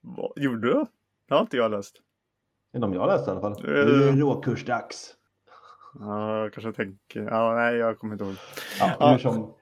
[0.00, 0.86] Vad gjorde du?
[1.28, 1.96] Det har inte jag läst.
[2.72, 3.52] Det är de jag läste i alla fall.
[3.52, 3.58] Eh.
[3.86, 5.14] Det är råkursdags.
[6.00, 7.20] Ja, jag kanske tänker.
[7.22, 8.34] Ja, nej, jag kommer inte ihåg.
[8.80, 9.10] Ja, Ja.
[9.10, 9.54] hur som.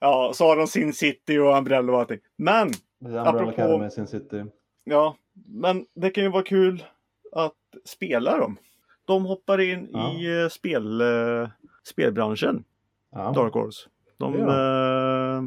[0.00, 2.18] Ja, så har de Sin City och Umbrella och allting.
[2.36, 4.44] Men, Umbrella Apropå- Academy, Sin City.
[4.90, 6.84] Ja, men det kan ju vara kul
[7.32, 8.56] att spela dem.
[9.04, 10.12] De hoppar in Ja.
[10.14, 11.48] i eh, spel, eh,
[11.82, 12.64] spelbranschen,
[13.12, 13.32] Ja.
[13.32, 13.88] Dark Horse.
[14.16, 15.42] De Det eh,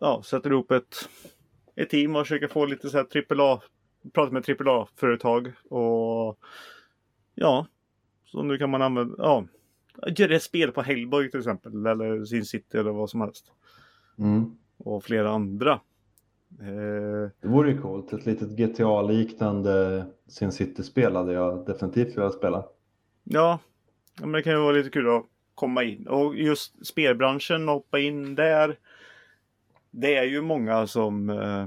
[0.00, 1.08] ja, sätter ihop ett,
[1.76, 3.06] ett team och försöker få lite så här
[3.40, 3.60] AAA,
[4.12, 6.38] prata med AAA-företag och
[7.34, 7.66] ja,
[8.24, 9.44] så nu kan man använda, ja,
[10.16, 13.52] göra ett spel på Hellboy till exempel eller Sin City eller vad som helst.
[14.18, 14.56] Mm.
[14.76, 15.80] Och flera andra.
[16.60, 18.12] Eh, Det vore ju coolt.
[18.12, 22.64] Ett litet GTA-liknande Sin City-spel hade jag definitivt velat spela.
[23.24, 23.58] ja,
[24.20, 26.06] men det kan ju vara lite kul att komma in.
[26.08, 28.76] Och just spelbranschen hoppa in där.
[29.90, 31.66] Det är ju många som eh,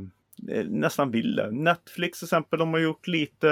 [0.65, 1.51] nästan vill det.
[1.51, 3.47] Netflix till exempel, de har gjort lite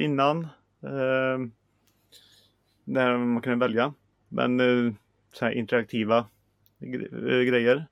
[0.00, 0.40] innan.
[0.82, 1.38] Eh,
[2.84, 3.94] när man kunde välja.
[4.28, 4.92] Men eh,
[5.32, 6.26] så här interaktiva
[6.80, 7.86] gre- eh, grejer.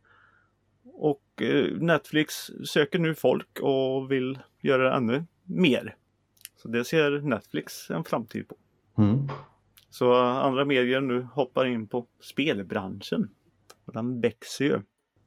[1.02, 5.96] Och eh, Netflix söker nu folk och vill göra ännu mer.
[6.56, 8.56] Så det ser Netflix en framtid på.
[8.98, 9.28] Mm.
[9.90, 13.30] Så andra medier nu hoppar in på spelbranschen.
[13.84, 14.80] Och den växer ju.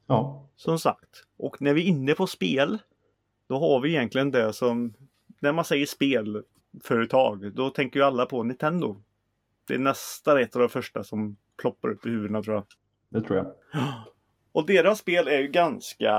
[0.07, 1.23] Ja, Som sagt.
[1.38, 2.77] Och när vi är inne på spel.
[3.47, 4.93] Då har vi egentligen det som.
[5.39, 7.53] När man säger spelföretag.
[7.55, 9.01] Då tänker ju alla på Nintendo.
[9.67, 12.65] Det är nästan ett av de första som ploppar upp i huvudena tror jag.
[13.09, 13.47] det tror jag.
[14.55, 16.13] Och deras spel är ju ganska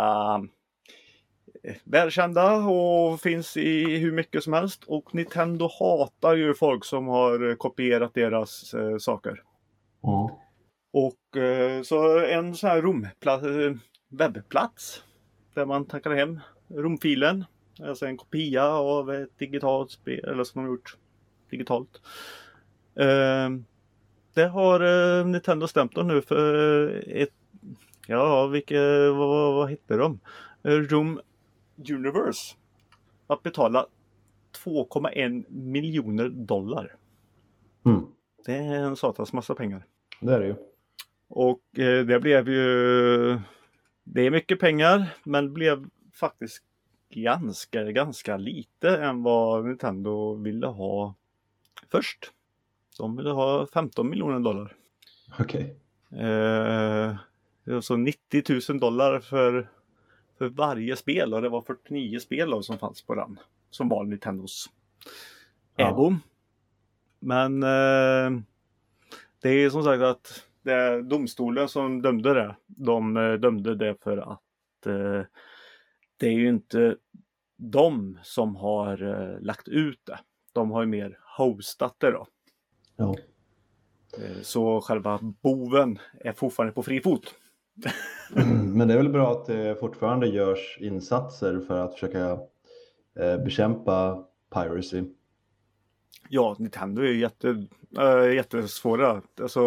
[1.62, 4.84] eh, välkända och finns i hur mycket som helst.
[4.84, 9.42] Och Nintendo hatar ju folk som har kopierat deras eh, saker.
[10.02, 10.40] Ja.
[10.92, 13.76] Och eh, så en sån här eh,
[14.08, 15.02] webbplats
[15.54, 17.44] där man tackar hem romfilen.
[17.82, 20.96] Alltså en kopia av ett digitalt spel, eller som de har gjort
[21.50, 22.00] digitalt.
[22.96, 23.50] Eh,
[24.34, 27.32] det har eh, Nintendo stämt dem nu för ett,
[28.06, 28.80] ja vilka,
[29.12, 30.20] vad, vad, vad hette de?
[30.62, 31.20] Eh, Room
[31.90, 32.54] Universe.
[33.26, 33.86] Att betala
[34.64, 36.96] 2,1 miljoner dollar.
[37.84, 38.06] Mm.
[38.44, 39.86] Det är en satans massa pengar.
[40.20, 40.54] Det är det ju.
[41.28, 43.40] Och eh, det blev ju...
[44.04, 46.62] Det är mycket pengar men blev faktiskt
[47.10, 51.14] ganska, ganska lite än vad Nintendo ville ha
[51.90, 52.32] först.
[52.98, 54.76] De ville ha 15 miljoner dollar.
[55.38, 55.76] Okej.
[56.10, 57.18] Eh, det var
[57.80, 59.70] så 90 000 dollar för,
[60.38, 63.38] för varje spel och det var 49 spel som fanns på den.
[63.70, 64.70] Som var Nintendos
[65.76, 65.88] Ja.
[65.90, 66.16] ägo.
[67.18, 68.40] Men eh,
[69.40, 72.56] Det är som sagt att det domstolen som dömde det.
[72.66, 75.22] De eh, dömde det för att eh,
[76.16, 76.96] det är ju inte
[77.56, 80.18] de som har eh, lagt ut det.
[80.52, 82.26] De har ju mer hostat det då.
[82.96, 83.14] Ja.
[84.18, 87.34] Eh, Så själva boven är fortfarande på fri fot.
[88.74, 92.38] Men det är väl bra att det fortfarande görs insatser för att försöka
[93.18, 95.04] eh, bekämpa piracy.
[96.28, 97.66] Ja, Nintendo är ju jätte,
[97.98, 99.22] äh, jättesvåra.
[99.40, 99.60] Alltså,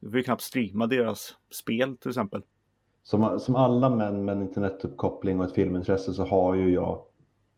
[0.00, 2.42] du får ju knappt streama deras spel till exempel.
[3.02, 7.02] Som, som alla män med en internetuppkoppling och ett filmintresse så har ju jag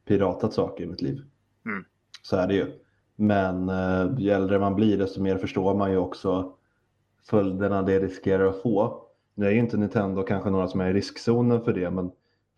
[0.05, 1.23] piratat saker i mitt liv.
[1.67, 1.85] Mm.
[2.23, 2.73] Så är det ju.
[3.17, 6.58] Men eh, ju äldre man blir desto mer förstår man ju också
[7.29, 9.03] följderna det riskerar att få.
[9.35, 12.11] Nu är ju inte Nintendo kanske några som är i riskzonen för det men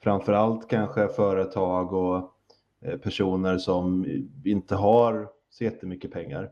[0.02, 2.33] framförallt kanske företag och
[2.80, 4.06] eh, personer som
[4.44, 6.50] inte har så jättemycket pengar.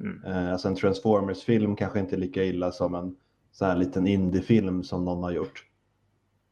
[0.00, 0.24] Mm.
[0.24, 3.16] Eh, Alltså en Transformers-film kanske inte är lika illa som en
[3.52, 5.66] så här liten indie-film som någon har gjort.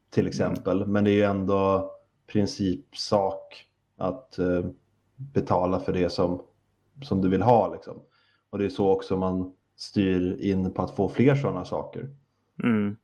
[0.09, 0.87] Till exempel.
[0.87, 1.91] Men det är ju ändå
[2.27, 3.65] principsak
[3.97, 4.65] att eh,
[5.15, 6.41] betala för det som,
[7.01, 7.73] som du vill ha.
[7.73, 7.99] Liksom.
[8.49, 12.09] Och det är så också man styr in på att få fler sådana saker.
[12.63, 12.95] Mm.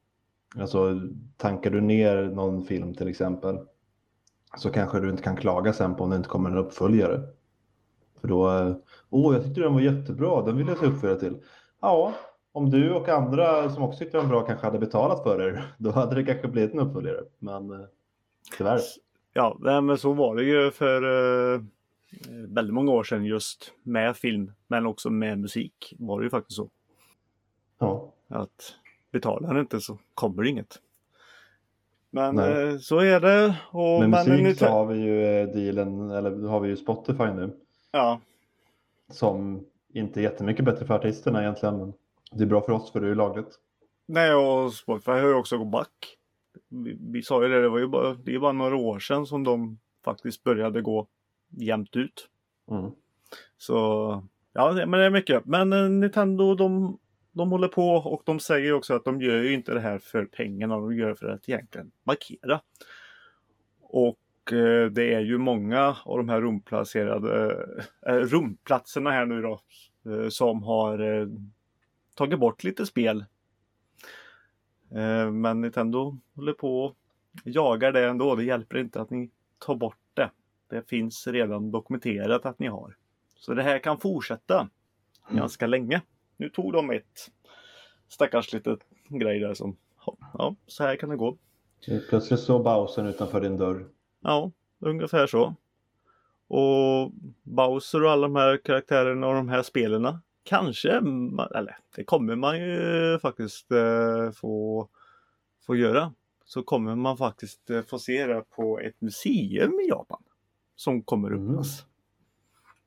[0.59, 1.01] Alltså
[1.37, 3.59] tankar du ner någon film till exempel
[4.57, 7.21] så kanske du inte kan klaga sen på om det inte kommer en uppföljare.
[8.21, 8.75] För då, eh,
[9.09, 11.37] åh jag tyckte den var jättebra, den vill jag se uppföljare till.
[11.81, 12.13] Ja,
[12.51, 15.63] om du och andra som också tyckte den var bra kanske hade betalat för det,
[15.77, 17.21] då hade det kanske blivit en uppföljare.
[17.39, 17.87] Men eh,
[18.57, 18.79] tyvärr.
[19.33, 21.03] Ja, men så var det ju för
[21.53, 21.61] eh,
[22.47, 26.55] väldigt många år sedan just med film, men också med musik var det ju faktiskt
[26.57, 26.69] så.
[27.77, 28.75] Ja, Att
[29.11, 30.81] betalar den inte så kommer det inget.
[32.09, 32.67] Men Nej.
[32.73, 33.55] eh, så är det.
[33.71, 37.23] Och, med musik nu- så har vi ju eh, dealen, eller har vi ju Spotify
[37.23, 37.55] nu,
[37.91, 38.19] Ja,
[39.11, 41.77] som inte är jättemycket bättre för artisterna egentligen.
[41.79, 41.93] Men
[42.31, 43.59] det är bra för oss för det är ju lagligt.
[44.05, 46.17] nej och Spotify har ju också gått back.
[46.69, 49.25] Vi, vi sa ju det, det var ju bara, det är bara några år sedan
[49.25, 51.07] som de faktiskt började gå
[51.49, 52.29] jämnt ut.
[52.71, 52.91] Mm.
[53.57, 53.73] Så
[54.53, 55.45] ja, men det är mycket.
[55.45, 56.99] Men eh, Nintendo de,
[57.31, 60.25] de håller på och de säger också att de gör ju inte det här för
[60.25, 62.61] pengarna, de gör det för att egentligen markera.
[63.81, 67.65] Och eh, det är ju många av de här rumplacerade
[68.07, 69.59] eh, rumplatserna här nu då
[70.29, 71.29] som har
[72.13, 73.25] tagit bort lite spel.
[75.31, 76.95] Men Nintendo håller på och
[77.43, 78.35] jagar det ändå.
[78.35, 79.97] Det hjälper inte att ni tar bort
[80.69, 80.89] det.
[80.89, 82.95] Finns redan dokumenterat att ni har.
[83.35, 84.69] Så det här kan fortsätta
[85.29, 86.01] ganska länge.
[86.37, 87.31] Nu tog de ett
[88.07, 89.77] stackars litet grej där som,
[90.33, 91.37] ja, så här kan det gå.
[92.09, 93.87] Plötsligt står Bowser utanför din dörr.
[94.19, 95.55] Ja, ungefär så.
[96.47, 97.11] Och
[97.43, 100.91] Bowser och alla de här karaktärerna och de här spelarna kanske,
[101.55, 104.87] eller det kommer man ju faktiskt eh, få,
[105.65, 106.13] få göra.
[106.45, 110.23] Så kommer man faktiskt eh, få se det på ett museum i Japan.
[110.75, 111.49] Som kommer Mm.
[111.49, 111.85] öppnas.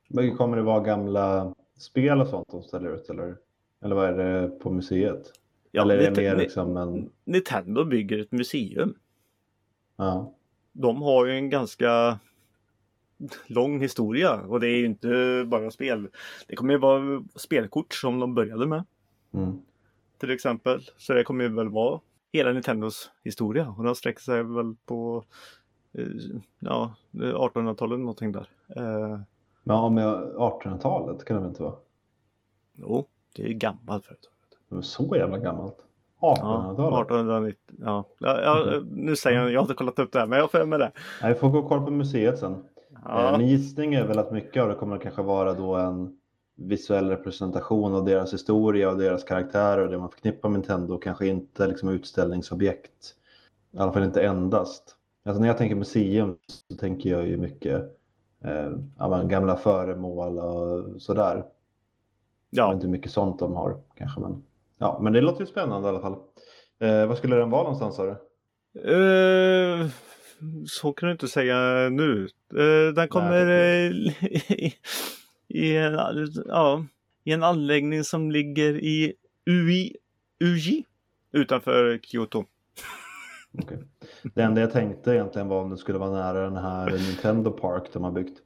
[0.09, 3.37] Men kommer det vara gamla spel och sånt de ställer ut eller?
[3.83, 5.33] Eller vad är det på museet?
[5.71, 7.11] Ja, eller är det mer liksom en...
[7.25, 8.95] Nintendo bygger ett museum.
[9.97, 10.35] Ja.
[10.73, 12.19] De har ju en ganska
[13.47, 16.09] lång historia och det är ju inte bara spel.
[16.47, 18.85] Det kommer ju vara spelkort som de började med.
[19.33, 19.59] Mm.
[20.19, 20.81] till exempel.
[20.97, 22.01] Så det kommer ju väl vara
[22.33, 25.25] hela Nintendos historia och den sträcker sig väl på
[26.59, 28.49] ja, 1800-talet någonting där.
[28.77, 29.21] Eh,
[29.65, 31.75] Ja, med 1800-talet kan det väl inte vara?
[32.75, 33.05] jo,
[33.37, 34.33] det är gammalt företag.
[34.69, 35.77] Det var så jävla gammalt.
[36.21, 36.37] Ja,
[36.77, 37.07] 1800-talet?
[37.07, 37.59] 1890.
[37.79, 40.51] Ja, ja, ja, nu säger jag, jag har inte kollat upp det här, men jag
[40.51, 40.93] för mig det.
[41.23, 42.53] Nej, vi får gå och kolla på museet sen.
[42.53, 42.59] Eh,
[43.05, 46.19] Ja, Min gissning är väl att mycket av det kommer kanske vara då en
[46.57, 51.27] visuell representation av deras historia och deras karaktärer och det man förknippar med Nintendo kanske
[51.27, 53.15] inte liksom utställningsobjekt.
[53.73, 54.97] I alla fall inte endast.
[55.29, 56.37] Alltså när jag tänker museum
[56.69, 57.83] så tänker jag ju mycket
[58.45, 61.35] eh, ja, gamla föremål och sådär.
[61.35, 61.47] Jag vet
[62.51, 62.73] ja.
[62.73, 64.21] inte hur mycket sånt de har kanske.
[64.21, 64.43] Men,
[64.79, 66.17] ja, men det låter ju spännande i alla fall.
[66.81, 68.11] Eh, vad skulle den vara någonstans sa du?
[68.93, 69.89] Eh,
[70.67, 72.29] så kan du inte säga nu.
[72.55, 74.75] Eh, den kommer Nej, eh, i,
[75.49, 75.99] i, en,
[76.47, 76.85] ja,
[77.25, 79.15] i en anläggning som ligger i
[79.47, 79.97] UI,
[80.41, 80.85] Uji
[81.33, 82.45] utanför Kyoto.
[83.59, 83.79] Okej.
[84.35, 87.83] Det enda jag tänkte egentligen var om det skulle vara nära den här Nintendo Park
[87.93, 88.39] de har byggt.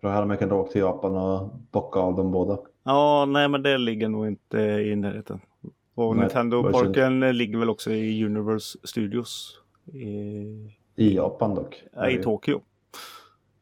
[0.00, 2.58] För då hade man kunnat åka till Japan och bocka av dem båda.
[2.84, 5.40] Ja, nej men det ligger nog inte i närheten.
[5.94, 6.72] Och Nej, Nintendo.
[6.72, 9.60] Parken ligger väl också i Universe Studios
[9.92, 10.06] i,
[10.96, 11.82] I Japan dock.
[12.10, 12.60] i Tokyo.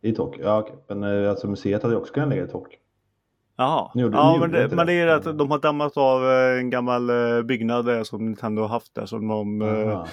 [0.03, 0.77] I Tokyo, ja okej.
[0.89, 2.79] Men eh, alltså museet hade ju också kunnat ligga i Tokyo.
[3.57, 3.91] Jaha.
[3.95, 4.93] Gjorde- ja, men det, men det?
[4.93, 8.69] är att de har dammat av eh, en gammal eh, byggnad där som Nintendo har
[8.69, 10.05] haft där som de eh,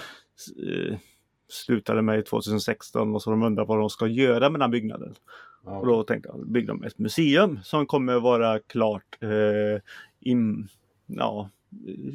[1.53, 5.15] slutade med i 2016 och så de undrar vad de ska göra med den byggnaden.
[5.65, 5.77] Ja.
[5.77, 9.81] Och då tänkte jag bygga ett museum som kommer vara klart eh,
[10.19, 10.67] in,
[11.05, 11.49] ja,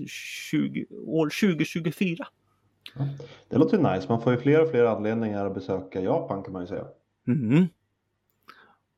[0.07, 2.27] 20, år 2024.
[3.49, 4.09] Det låter ju nice.
[4.09, 6.85] Man får ju fler och fler anledningar att besöka Japan kan man ju säga.
[7.27, 7.67] Mm.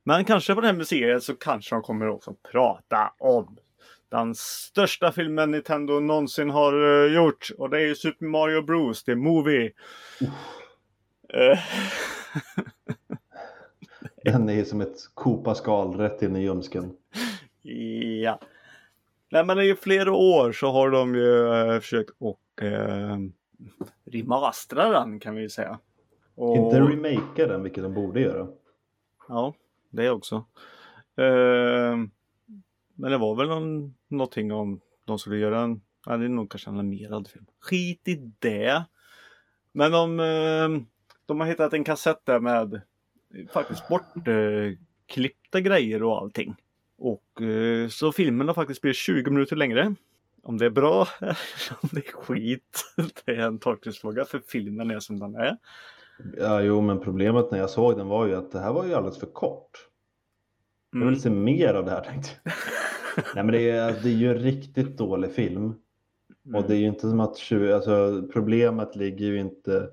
[0.04, 3.56] Men kanske på det här museet så kanske de kommer också prata om
[4.10, 7.50] den största filmen Nintendo någonsin har eh, gjort.
[7.58, 9.04] Och det är ju Super Mario Bros.
[9.04, 9.72] The Movie.
[11.28, 11.58] Eh,
[14.24, 16.96] Den är ju som ett kopaskal rätt in i ljumsken.
[18.22, 18.40] ja.
[19.30, 23.16] Nej men i flera år så har de ju eh, försökt och eh,
[24.04, 25.78] remastera den kan vi säga.
[26.34, 28.48] Och, Inte remaka den, vilket de borde göra.
[29.28, 29.54] Ja,
[29.90, 30.44] det också.
[31.16, 31.96] Eh,
[33.00, 36.50] men det var väl någon, någonting om de skulle göra en, ja, det är nog
[36.50, 37.46] kanske en animerad film.
[37.60, 38.84] Skit i det.
[39.72, 40.82] Men de, eh,
[41.26, 42.80] de har hittat en kassett där med
[43.52, 46.56] faktiskt bortklippta grejer och allting.
[46.98, 49.94] Och eh, så filmen har faktiskt blivit 20 minuter längre.
[50.42, 51.38] Om det är bra eller
[51.80, 55.56] om det är skit, det är en tolkningsfråga för filmen är som den är.
[56.38, 58.94] Ja, jo, men problemet när jag såg den var ju att det här var ju
[58.94, 59.86] alldeles för kort.
[60.92, 62.52] Jag vill se mer av det här tänkte jag.
[63.16, 65.74] Nej, men det är, det är ju en riktigt dålig film.
[66.54, 69.88] Och det är ju inte som att 20, alltså, problemet ligger ju inte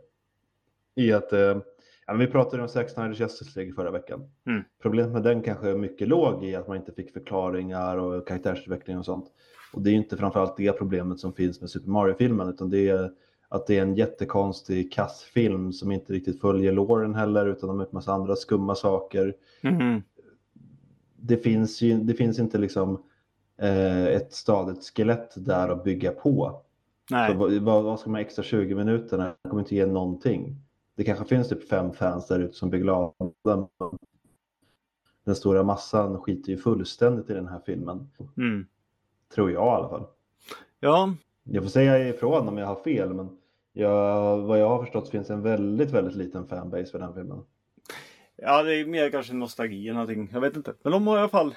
[0.95, 1.61] i att eh, ja,
[2.07, 4.29] men vi pratade om Zack Snyder's Justice League förra veckan.
[4.47, 4.63] Mm.
[4.81, 8.97] Problemet med den kanske är mycket låg i att man inte fick förklaringar och karaktärsutveckling
[8.97, 9.25] och sånt.
[9.73, 12.89] Och det är ju inte framförallt det problemet som finns med Super Mario-filmen utan det
[12.89, 13.11] är
[13.49, 17.85] att det är en jättekonstig kassfilm som inte riktigt följer låren heller utan de har
[17.85, 20.03] en massa andra skumma saker Mhm.
[21.17, 23.03] Det finns ju det finns inte liksom
[23.57, 26.61] eh, ett stadigt skelett där att bygga på.
[27.11, 27.31] Nej.
[27.31, 29.35] Så vad, vad ska man extra 20 minuterna?
[29.41, 30.55] Det kommer inte ge någonting.
[30.95, 33.13] Det kanske finns typ fem fans där ute som blir glada.
[35.23, 38.09] Den stora massan skiter ju fullständigt i den här filmen.
[38.37, 38.65] Mm.
[39.35, 40.05] Tror jag i alla fall.
[40.79, 43.37] Ja, Jag får säga ifrån om jag har fel men
[43.73, 47.43] jag, vad jag har förstått finns en väldigt, väldigt liten fanbase för den filmen.
[48.37, 50.29] Ja, det är mer kanske nostalgi eller någonting.
[50.33, 50.75] Jag vet inte.
[50.83, 51.55] Men de har i alla fall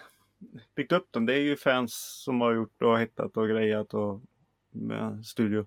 [0.75, 1.27] byggt upp dem.
[1.27, 4.21] Det är ju fans som har gjort och hittat och grejat och
[4.71, 5.67] med studio.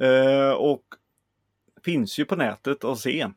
[0.00, 0.84] Eh, och
[1.84, 3.28] finns ju på nätet att se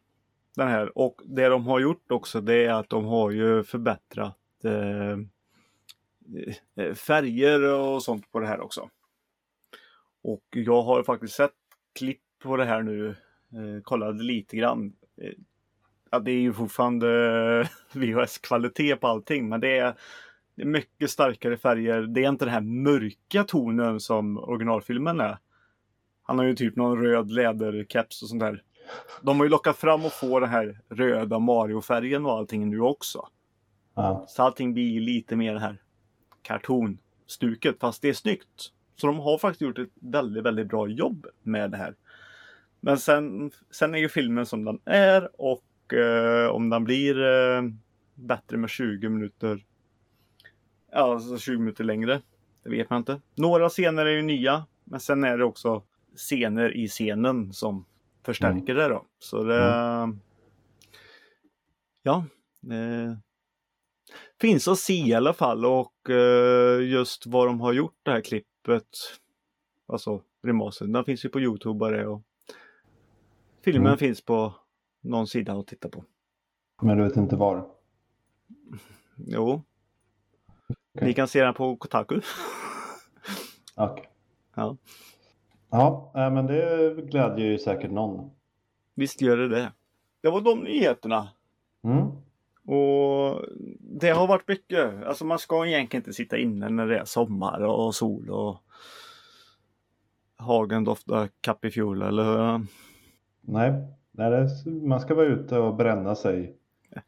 [0.56, 0.98] den här.
[0.98, 5.18] Och det de har gjort också det är att de har ju förbättrat eh,
[6.76, 8.90] eh, färger och sånt på det här också.
[10.22, 11.56] Och jag har faktiskt sett
[11.94, 13.10] klipp på det här nu.
[13.54, 14.94] Eh, kollade lite grann.
[15.22, 15.34] Eh,
[16.12, 17.08] Ja, det är ju fortfarande
[17.94, 19.94] VHS-kvalitet på allting, men det är,
[20.56, 22.02] det är mycket starkare färger.
[22.02, 25.38] Det är inte den här mörka tonen som originalfilmen är.
[26.24, 28.64] Han har ju typ någon röd läderkeps och sånt där.
[29.22, 33.28] De har ju lockat fram och få den här röda Mario-färgen och allting nu också.
[33.96, 34.26] Ja.
[34.28, 35.78] Så allting blir lite mer det här
[36.42, 38.72] kartonstuket, fast det är snyggt.
[38.96, 41.96] Så de har faktiskt gjort ett väldigt, väldigt bra jobb med det här.
[42.80, 45.64] Men sen, sen är ju filmen som den är och
[45.94, 47.62] eh, om den blir eh,
[48.16, 49.66] bättre med 20 minuter,
[50.92, 52.22] ja alltså 20 minuter längre,
[52.64, 53.22] det vet man inte.
[53.36, 55.84] Några scener är ju nya, men sen är det också
[56.16, 57.86] scener i scenen som
[58.26, 59.06] förstärker det då.
[59.20, 59.56] Så det,
[62.04, 62.26] ja,
[62.72, 63.18] eh,
[64.42, 68.22] finns att se i alla fall och eh, just vad de har gjort det här
[68.22, 68.88] klippet.
[69.88, 72.22] Alltså remastern, den finns ju på Youtube bara och
[73.64, 73.98] filmen Mm.
[73.98, 74.54] finns på
[75.02, 76.04] någon sida att titta på.
[76.82, 77.68] Men du vet inte var?
[79.18, 79.64] Jo.
[80.96, 81.08] Okej.
[81.08, 82.22] Ni kan se den på Kotaku.
[83.76, 84.10] Okej.
[84.56, 84.78] Ja.
[85.70, 88.32] Ja, äh, men det glädjer ju säkert någon.
[88.96, 89.72] Visst gör det det.
[90.22, 91.30] Det var de nyheterna.
[91.84, 92.08] Mm.
[92.66, 93.46] Och
[93.80, 95.04] det har varit mycket.
[95.04, 98.58] Alltså man ska egentligen inte sitta inne när det är sommar och sol och
[100.38, 102.66] hagen doftar kappifjol eller hur?
[103.42, 103.74] Nej,
[104.12, 106.56] nej är, man ska vara ute och bränna sig.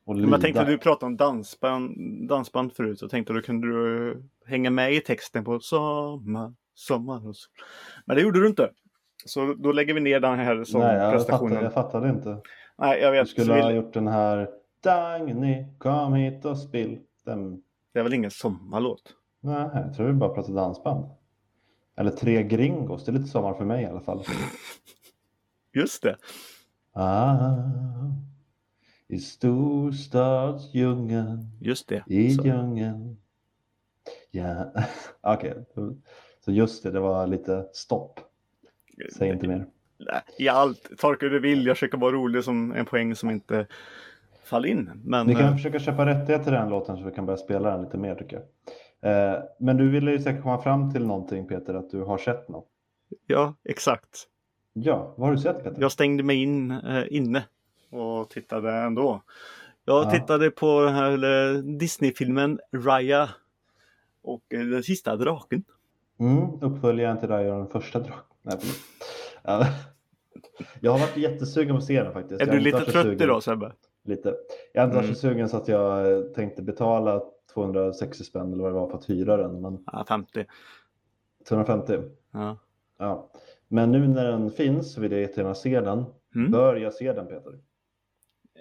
[0.06, 0.32] Och Men lida.
[0.32, 1.98] jag tänkte du pratade om dansband,
[2.30, 3.00] dansband förut.
[3.00, 7.52] Så tänkte då kunde du hänga med i texten på sommar, sommar och sol.
[8.06, 8.72] Men det gjorde du inte.
[9.26, 11.50] Så då lägger vi ner den här Nej, jag sångprestationen.
[11.50, 12.38] fattade, jag fattade inte.
[12.78, 13.28] Nej, jag Du vet.
[13.30, 13.76] skulle Så ha vill...
[13.76, 14.50] gjort den här
[14.84, 17.00] Dagny, kom hit och spill.
[17.26, 17.62] Den...
[17.94, 19.14] Det är väl ingen sommarlåt?
[19.42, 21.06] Nej, jag tror vi bara pratar dansband.
[21.98, 24.24] Eller Tre Gringos, det är lite sommar för mig i alla fall.
[25.74, 26.18] Just det.
[26.94, 27.54] Ah,
[29.08, 32.04] I storstadsdjungeln, Just det.
[32.08, 32.46] i Så.
[32.46, 33.18] djungeln.
[34.32, 34.72] Ja,
[35.22, 35.66] okej.
[36.46, 38.20] Så just det, det var lite stopp.
[39.18, 39.66] Säg inte mer.
[40.38, 41.66] I allt, tolka hur du vill.
[41.66, 43.68] Jag försöker vara rolig som en poäng som inte
[44.44, 44.92] faller in.
[45.06, 47.72] Men Vi kan eh, försöka köpa rättighet till den låten så vi kan börja spela
[47.72, 48.46] den lite mer tycker jag.
[49.36, 52.50] Eh, men du ville ju säkert komma fram till någonting Peter, att du har sett
[52.50, 52.68] något.
[53.28, 54.28] ja, exakt.
[54.74, 55.82] Ja, vad har du sett Peter?
[55.82, 57.44] Jag stängde mig in eh, inne
[57.90, 59.22] och tittade ändå.
[59.86, 60.12] Jag Ja.
[60.12, 63.30] tittade på den här eh, Disney-filmen Raya
[64.22, 65.64] och eh, den sista draken.
[66.20, 68.24] Mm, uppföljaren till Raya och den första draken.
[68.42, 68.58] Nej.
[70.80, 72.42] Jag har varit jättesugen på att se den faktiskt.
[72.42, 73.22] Är Jag du lite trött sugen.
[73.22, 73.72] idag Sebbe?
[74.04, 74.36] Lite.
[74.74, 75.16] Jag har inte varit Mm.
[75.16, 77.22] så sugen så att jag eh, tänkte betala
[77.54, 79.62] 260 spänn eller vad det var för att hyra den.
[79.62, 80.46] Men Ja, 50.
[81.50, 81.98] 250.
[82.32, 82.58] Ja.
[82.98, 83.30] Ja.
[83.72, 86.06] Men nu när den finns vill jag jättegärna se den.
[86.36, 86.52] Mm.
[86.52, 87.60] Bör jag se den Peter?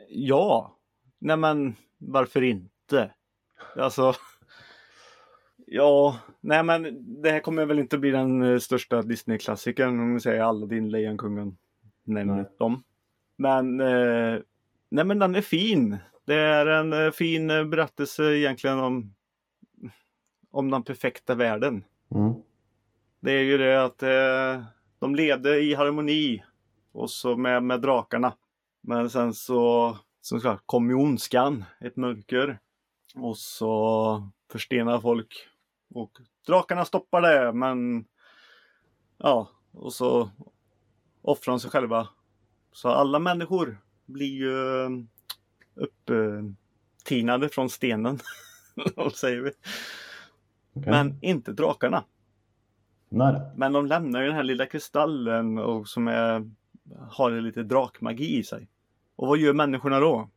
[0.09, 0.77] ja,
[1.19, 3.13] nej men varför inte?
[3.77, 4.15] Alltså.
[5.73, 6.83] Ja, nej men
[7.23, 11.57] det här kommer väl inte bli den eh, största Disney-klassikern om vi säger Aladdin, Lejonkungen,
[12.05, 12.45] nämner Nej.
[12.59, 12.83] dem.
[13.37, 14.39] Men, eh,
[14.89, 15.99] nej men den är fin.
[16.25, 19.15] Det är en eh, fin berättelse egentligen om,
[20.51, 21.85] om den perfekta världen.
[22.15, 22.35] Mm.
[23.21, 24.65] Det är ju det att eh,
[25.01, 26.43] de levde i harmoni
[26.93, 28.37] och så med, med drakarna.
[28.83, 32.59] Men sen så som sagt, kom ju ondskan, ett mörker.
[33.15, 35.49] Och så förstenar folk.
[35.95, 36.11] Och
[36.47, 38.05] drakarna stoppar det men
[39.19, 40.31] ja, och så
[41.23, 42.09] offrar de sig själva.
[42.73, 44.91] Så alla människor blir ju eh,
[45.75, 48.19] upptinade från stenen.
[48.97, 49.51] Vad säger vi?
[50.75, 50.91] Okej.
[50.91, 52.05] Men inte drakarna.
[53.11, 53.41] Nej.
[53.57, 56.51] Men de lämnar ju den här lilla kristallen och som är,
[57.11, 58.69] har lite drakmagi i sig.
[59.17, 60.29] Och vad gör människorna då?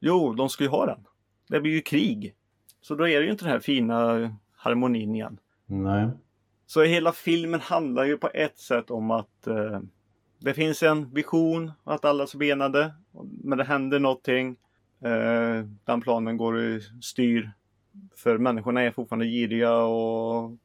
[0.00, 1.06] Jo, de ska ju ha den.
[1.48, 2.34] Det blir ju krig.
[2.80, 5.38] Så då är det ju inte den här fina harmonin igen.
[5.66, 6.08] Nej.
[6.66, 9.80] Så hela filmen handlar ju på ett sätt om att eh,
[10.38, 12.94] det finns en vision att alla är benade.
[13.42, 14.56] Men det händer någonting.
[15.04, 17.50] Eh, den planen går i styr.
[18.16, 20.56] För människorna är fortfarande giriga och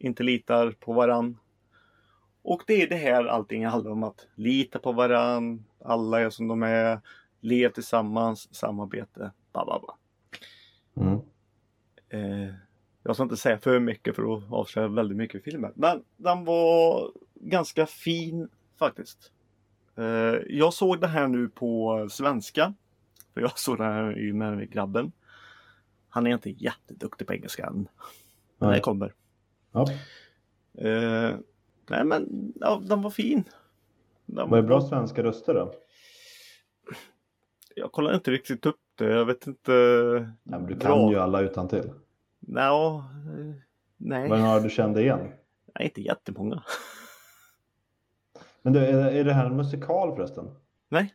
[0.00, 1.38] inte litar på varann.
[2.42, 4.02] Och det är det här allting handlar om.
[4.02, 5.64] Att lita på varann.
[5.84, 7.00] Alla är som de är.
[7.40, 8.54] Lev tillsammans.
[8.54, 9.32] Samarbete.
[9.52, 9.94] Ba, ba, ba.
[11.02, 11.20] Mm.
[12.08, 12.54] Eh,
[13.02, 15.72] jag ska inte säga för mycket för att avslöja väldigt mycket i filmen.
[15.74, 18.48] Men den var ganska fin
[18.78, 19.32] faktiskt.
[19.96, 20.04] Eh,
[20.48, 22.74] jag såg det här nu på svenska.
[23.34, 25.12] För jag såg den här med grabben.
[26.08, 27.88] Han är inte jätteduktig på engelska än.
[28.58, 29.14] Men det kommer.
[29.72, 29.86] Ja.
[30.74, 31.36] Eh,
[31.90, 33.44] nej men ja, den var fin.
[34.26, 35.72] Den Var det bra svenska röster då?
[37.74, 39.04] Jag kollade inte riktigt upp det.
[39.04, 39.72] Jag vet inte.
[40.42, 40.88] Nej, men du Bra.
[40.88, 41.92] kan ju alla utan till.
[42.40, 43.54] Nå, eh,
[43.96, 44.28] nej.
[44.28, 45.18] Det några du kände igen?
[45.74, 46.62] nej, inte jättemånga.
[48.62, 50.54] Men du, är, är det här en musikal förresten?
[50.88, 51.14] Nej.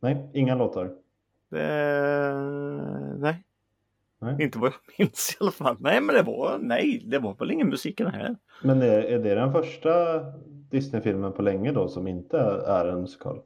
[0.00, 0.90] Nej, inga låtar?
[1.48, 1.58] Det...
[4.20, 5.76] Nej, inte vad jag minns i alla fall.
[5.80, 8.36] Nej, men det var, nej, det var väl ingen musik i den här.
[8.62, 10.20] Men är, är det den första
[10.70, 13.40] Disney-filmen på länge då som inte är en musikal?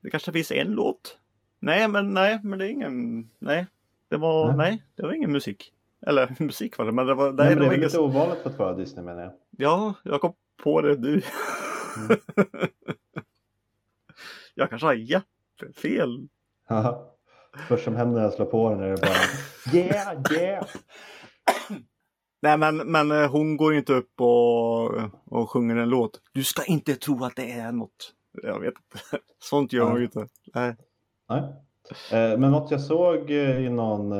[0.00, 1.18] Det kanske finns en låt.
[1.60, 3.66] Nej, men nej, men det är ingen, nej.
[4.08, 4.56] Det var, Nej.
[4.56, 5.72] nej, det var ingen musik.
[6.06, 7.86] Eller musik var det, men det var, nej, Nej, men det det är var ingen...
[7.86, 9.32] lite ovanligt för att vara Disney menar jag.
[9.50, 11.22] Ja, jag kom på det nu.
[11.96, 12.18] Mm.
[14.54, 16.28] jag kanske har jättefel.
[17.68, 20.66] Först som händer när jag slår på den är det bara yeah, yeah.
[22.42, 24.84] Nej men, men eh, hon går inte upp och,
[25.24, 26.20] och sjunger en låt.
[26.32, 28.12] Du ska inte tro att det är något.
[28.42, 29.24] Jag vet inte.
[29.38, 30.26] Sånt gör hon ju inte.
[30.54, 30.76] Nej.
[31.28, 31.42] Nej.
[32.12, 34.10] Eh, Men något jag såg eh, i någon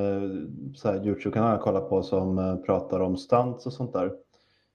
[0.74, 4.12] så här Youtube-kanal jag kollar på som pratar om stunts och sånt där.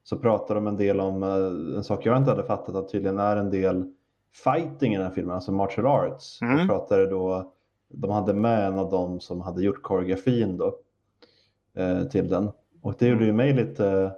[0.03, 3.38] Så pratar de en del om en sak jag inte hade fattat att tydligen är
[3.38, 3.93] en del
[4.43, 6.41] fighting i den här filmen, alltså martial arts.
[6.41, 6.59] Mm.
[6.59, 7.53] Och pratade då,
[7.94, 10.80] de hade med en av dem som hade gjort koreografin då
[11.76, 12.50] eh, till den.
[12.82, 14.12] Och det gjorde ju mig lite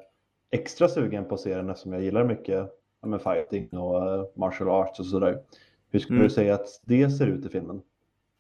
[0.52, 2.70] extra sugen på att se den eftersom jag gillar mycket
[3.02, 5.42] ja, men fighting och eh, martial arts och sådär.
[5.90, 6.28] Hur skulle Mm.
[6.28, 7.82] du säga att det ser ut i filmen?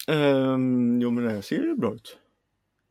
[0.08, 2.18] Ehm, jo men det ser ju bra ut.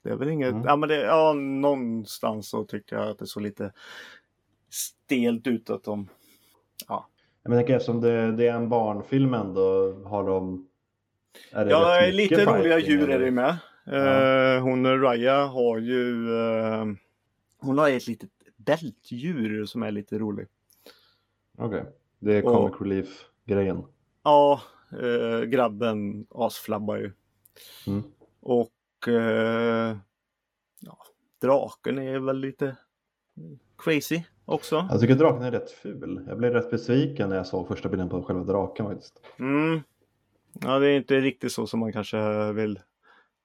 [0.04, 0.64] Det är väl inget, Mm.
[0.66, 3.72] ja men det, ja någonstans så tycker jag att det såg lite
[4.70, 6.08] stelt ut att de,
[7.44, 10.68] Jag tänker eftersom det, det är en barnfilm ändå har de...
[11.52, 13.24] Är ja lite roliga djur är eller?
[13.24, 13.56] det med.
[13.84, 14.54] Ja.
[14.56, 16.84] Eh, hon Raya har ju, eh,
[17.58, 20.50] hon har ett litet bältdjur som är lite roligt.
[21.58, 21.84] Okej,
[22.18, 23.84] det är Och- comic relief-grejen.
[24.22, 24.60] Ja,
[25.00, 27.12] eh, grabben asflabbar ju.
[27.86, 28.02] Mm.
[28.40, 29.96] Och eh,
[30.80, 30.98] ja,
[31.40, 32.76] draken är väl lite
[33.78, 34.86] crazy också.
[34.90, 36.24] Jag tycker draken är rätt ful.
[36.28, 39.20] Jag blev rätt besviken när jag såg första bilden på själva draken faktiskt.
[39.38, 39.80] Mm.
[40.60, 42.80] Ja, det är inte riktigt så som man kanske vill.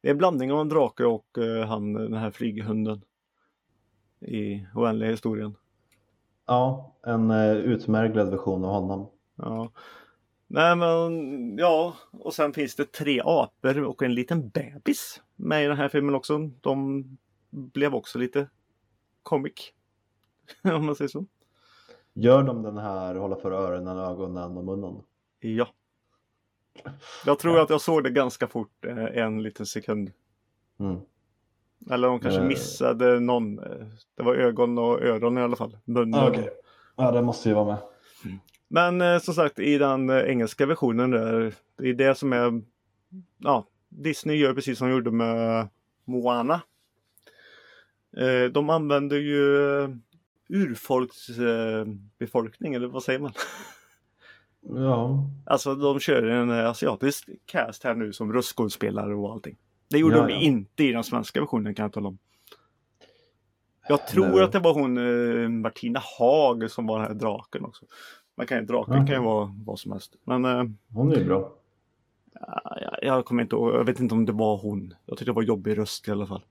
[0.02, 3.02] Det är en blandning av en drake och eh, han, den här flyghunden.
[4.20, 5.56] I oändliga historien.
[6.46, 9.10] Ja, en uh, utmärglad version av honom.
[9.36, 9.72] Ja.
[10.48, 15.68] Nej men ja, och sen finns det tre apor och en liten bebis med i
[15.68, 16.38] den här filmen också.
[16.62, 17.04] De
[17.50, 18.50] blev också lite
[19.24, 19.74] comic.
[20.64, 21.26] Om man säger så.
[22.14, 25.04] Gör de den här hålla för öronen, ögonen och munnen?
[25.40, 25.68] Ja.
[27.26, 30.12] Jag tror att jag såg det ganska fort, eh, en liten sekund.
[30.80, 30.98] Mm.
[31.92, 32.48] Eller de kanske Eh.
[32.48, 33.60] missade någon.
[33.60, 35.78] eh, Det var ögon och öron i alla fall.
[35.86, 36.20] Munnen.
[36.20, 36.50] Ah, Okej.
[36.96, 37.78] Ja, det måste ju vara med.
[38.68, 41.54] Men eh, som sagt i den engelska versionen där.
[41.78, 42.62] Det är det som är.
[43.38, 45.68] Ja, Disney gör precis som de gjorde med
[46.06, 46.62] Moana.
[48.18, 49.90] Eh, de använder ju eh,
[50.50, 53.32] urfolksbefolkning eller vad säger man?
[54.76, 59.58] Ja, Alltså de kör en eh, asiatisk cast här nu som röstskådespelare och allting.
[59.90, 60.40] Det gjorde Ja, de ja.
[60.40, 62.18] inte i den svenska versionen kan jag tala om.
[63.90, 64.44] Jag tror Nej.
[64.44, 64.98] att det var hon
[65.44, 67.86] eh, Martina Haag som var den här draken också.
[68.38, 69.06] Man kan, draken Okej.
[69.08, 70.16] kan ju vara vad som helst.
[70.24, 70.64] Men eh,
[70.94, 71.52] hon är ju bra.
[72.82, 74.94] jag, jag kommer inte ihåg, jag vet inte om det var hon.
[75.06, 76.44] Jag tyckte det var jobbig röst i alla fall.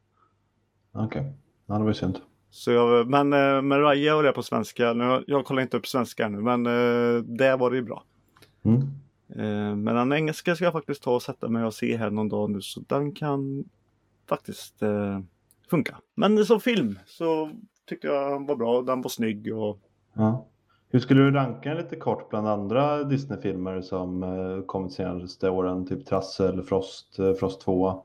[0.92, 1.32] Okej,
[1.66, 2.18] ja, det var ju synd.
[2.56, 5.86] Så jag, men eh, med Raya och det på svenska, nu, jag kollar inte upp
[5.86, 8.02] svenska ännu men eh, det var det ju bra.
[8.62, 8.80] Mm.
[9.28, 12.28] Eh, Men den engelska ska jag faktiskt ta och sätta mig och se här någon
[12.28, 13.64] dag nu så den kan
[14.28, 15.20] faktiskt eh,
[15.70, 15.96] funka.
[16.14, 17.50] Men som film så
[17.88, 19.78] tyckte jag den var bra, den var snygg och
[20.14, 20.46] Ja.
[20.88, 25.86] Hur skulle du ranka den lite kort bland andra Disney-filmer som eh, kommit senaste åren?
[25.86, 28.04] Typ Trassel, Frost, eh, Frost 2.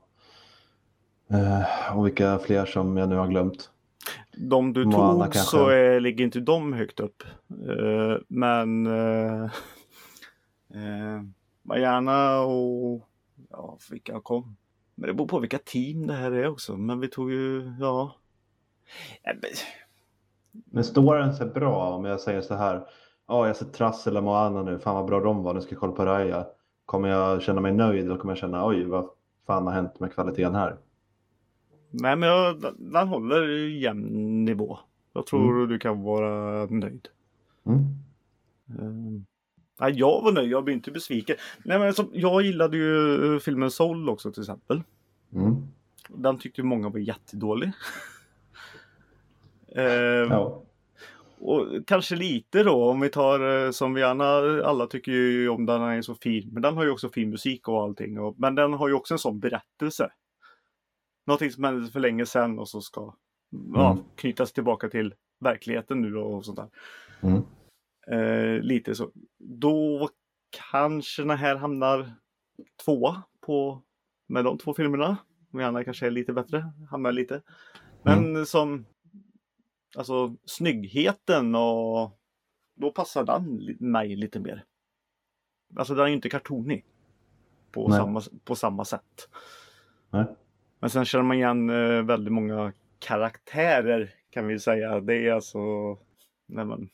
[1.30, 3.70] Eh, och vilka fler som jag nu har glömt.
[4.36, 5.50] De du Moana tog kanske.
[5.50, 7.22] så eh, ligger inte de högt upp.
[7.50, 9.44] Eh, men eh,
[10.74, 11.22] eh,
[11.62, 13.08] Mariana och
[13.50, 14.56] ja, vilka kom?
[14.94, 16.76] Men det beror på vilka team det här är också.
[16.76, 18.14] Men vi tog ju, ja.
[20.70, 22.74] Men- står den sig bra om jag säger så här?
[23.28, 24.78] Ja, jag har sett Trassel och Moana nu.
[24.78, 25.54] Fan vad bra de var.
[25.54, 26.46] Nu ska jag kolla på Raya.
[26.86, 29.08] Kommer jag känna mig nöjd eller kommer jag känna oj vad
[29.46, 30.76] fan har hänt med kvaliteten här?
[31.92, 34.78] Nej men jag, den håller jämn nivå.
[35.12, 37.08] Jag tror du kan vara nöjd.
[37.66, 37.78] Mm.
[38.78, 39.26] Um,
[39.80, 41.36] nej, jag var nöjd, jag blir inte besviken.
[41.64, 44.82] Nej, men som, jag gillade ju eh, filmen Soul också till exempel.
[45.32, 45.56] Mm.
[46.08, 47.72] Den tyckte många var jättedålig.
[49.76, 50.62] Ehm, Ja.
[51.44, 54.24] Och kanske lite då om vi tar eh, som vi gärna
[54.64, 56.48] alla tycker ju om den är så fin.
[56.52, 58.18] Men den har ju också fin musik och allting.
[58.20, 60.10] Och, men den har ju också en sån berättelse.
[61.26, 63.14] Någonting som hände för länge sedan och så ska
[63.74, 64.04] ja, Mm.
[64.16, 66.68] knytas tillbaka till verkligheten nu och sånt där.
[67.20, 67.42] Mm.
[68.06, 69.10] Eh, lite så.
[69.38, 70.08] Då
[70.70, 72.14] kanske den här hamnar
[72.84, 73.82] tvåa på
[74.26, 75.16] med de två filmerna.
[75.52, 77.42] Andra kanske är lite bättre, hamnar lite.
[78.02, 78.86] Men som
[79.96, 82.18] alltså snyggheten och
[82.74, 84.64] då passar den mig lite mer.
[85.76, 86.84] Alltså den är ju inte kartonig.
[87.72, 87.98] På, Nej.
[87.98, 89.28] samma, på samma sätt.
[90.10, 90.24] Nej.
[90.82, 95.00] Men sen känner man igen eh, väldigt många karaktärer kan vi säga.
[95.00, 95.58] Det är alltså
[96.46, 96.88] nej men,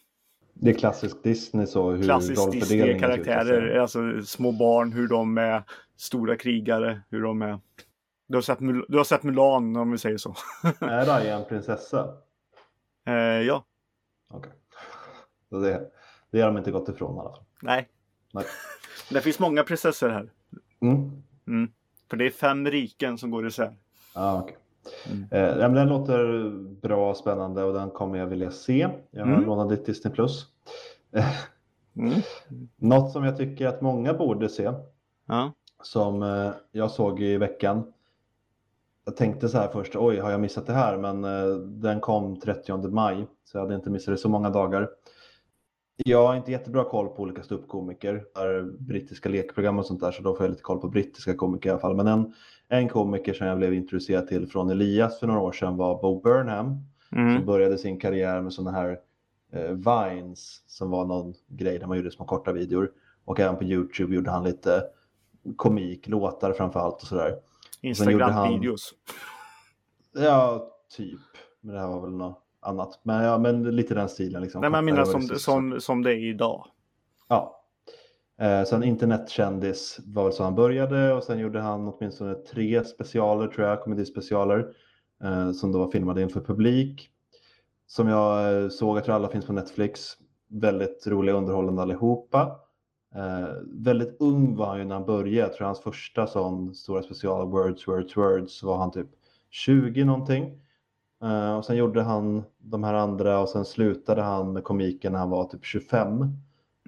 [0.55, 3.79] Det är klassisk Disney så hur ut, Disney-karaktärer.
[3.79, 5.63] Alltså små barn, hur de är
[5.97, 7.61] stora krigare, hur de är.
[8.27, 10.35] Du har sett, Mul- du har sett Mulan om vi säger så.
[10.81, 12.15] Är Raya en prinsessa?
[13.07, 13.65] Eh, ja,
[14.31, 14.53] Okej.
[15.49, 15.91] Så Det,
[16.31, 17.45] det har de inte gått ifrån i alla fall.
[17.63, 17.89] nej.
[18.33, 18.45] Nej.
[19.11, 20.31] Det finns många prinsessor här.
[20.83, 21.23] Mm.
[21.47, 21.71] Mm.
[22.11, 23.73] För det är fem riken som går isär.
[24.15, 24.57] Ja, okej.
[25.11, 25.25] Mm.
[25.31, 26.51] Eh, ja, men den låter
[26.81, 28.89] bra och spännande och den kommer jag vilja se.
[29.11, 29.45] Jag har Mm.
[29.47, 30.15] lånat ditt Disney+.
[30.15, 30.47] Plus.
[31.97, 32.21] Mm.
[32.77, 34.71] Något som jag tycker att många borde se,
[35.27, 35.53] Ja.
[35.83, 37.93] som eh, jag såg i veckan.
[39.05, 40.97] Jag tänkte så här först, oj har jag missat det här?
[40.99, 44.89] Men eh, den kom 30 maj, så jag hade inte missat det så många dagar.
[46.05, 48.25] Jag har inte jättebra koll på olika ståuppkomiker,
[48.79, 51.73] brittiska lekprogram och sånt där, så då får jag lite koll på brittiska komiker i
[51.73, 51.97] alla fall.
[51.97, 52.35] Men en,
[52.69, 56.21] en komiker som jag blev introducerad till från Elias för några år sedan var Bo
[56.21, 56.77] Burnham,
[57.09, 57.47] som Mm.
[57.47, 58.99] började sin karriär med sådana här
[59.53, 62.91] eh, Vines som var någon grej där man gjorde små korta videor.
[63.25, 64.83] Och även på Youtube gjorde han lite
[65.57, 67.35] komik, låtar framför allt och sådär.
[67.81, 68.95] Instagram-videos.
[70.15, 71.21] Ja, typ.
[71.61, 73.01] Men det här var väl något annat.
[73.03, 74.43] Men, ja, men lite den stilen.
[74.43, 74.61] Liksom.
[74.61, 76.67] Nej, men jag menar som, och som, som det är idag.
[77.29, 77.65] Ja.
[78.41, 83.47] Eh, sen internetkändis var väl så han började och sen gjorde han åtminstone tre specialer
[83.47, 84.73] tror jag, komedispecialer.
[85.25, 87.11] Eh, som då var filmade inför publik.
[87.87, 90.17] som jag eh, såg, jag tror alla finns på Netflix.
[90.49, 92.61] Väldigt roliga och underhållande allihopa.
[93.15, 95.49] Eh, väldigt ung var han ju när han började.
[95.49, 99.09] Jag tror hans första sån stora special, Words, Words, Words, var han typ
[99.51, 100.61] 20 någonting.
[101.23, 105.19] Eh, och sen gjorde han de här andra och sen slutade han med komiken när
[105.19, 106.25] han var typ 25.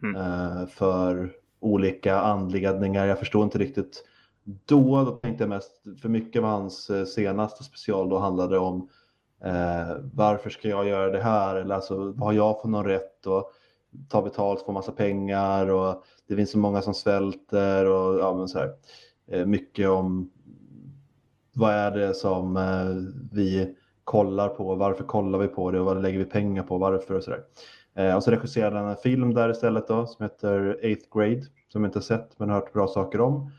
[0.03, 0.17] Mm.
[0.17, 3.07] Eh, för olika anledningar.
[3.07, 4.05] Jag förstår inte riktigt
[4.45, 5.05] då.
[5.05, 8.89] Då tänkte jag mest, för mycket av hans eh, senaste special då handlade om
[9.45, 11.57] eh, varför ska jag göra det här?
[11.57, 13.27] Eller alltså, vad har jag för någon rätt?
[13.27, 13.53] Och
[14.09, 18.49] ta betalt, få massa pengar och det finns så många som svälter och ja, men
[18.49, 18.73] så här.
[19.27, 20.31] Eh, mycket om
[21.53, 23.77] vad är det som eh, vi
[24.11, 24.75] kollar på?
[24.75, 26.79] Varför kollar vi på det och vad lägger vi pengar på?
[26.79, 27.43] Varför och sådär.
[27.95, 31.85] Eh, och så regisserade han en film där istället då som heter Eighth Grade som
[31.85, 33.51] jag inte sett men har hört bra saker om.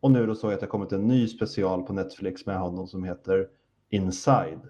[0.00, 2.86] Och nu då såg jag att det kommit en ny special på Netflix med honom
[2.86, 3.46] som heter
[3.90, 4.60] Inside.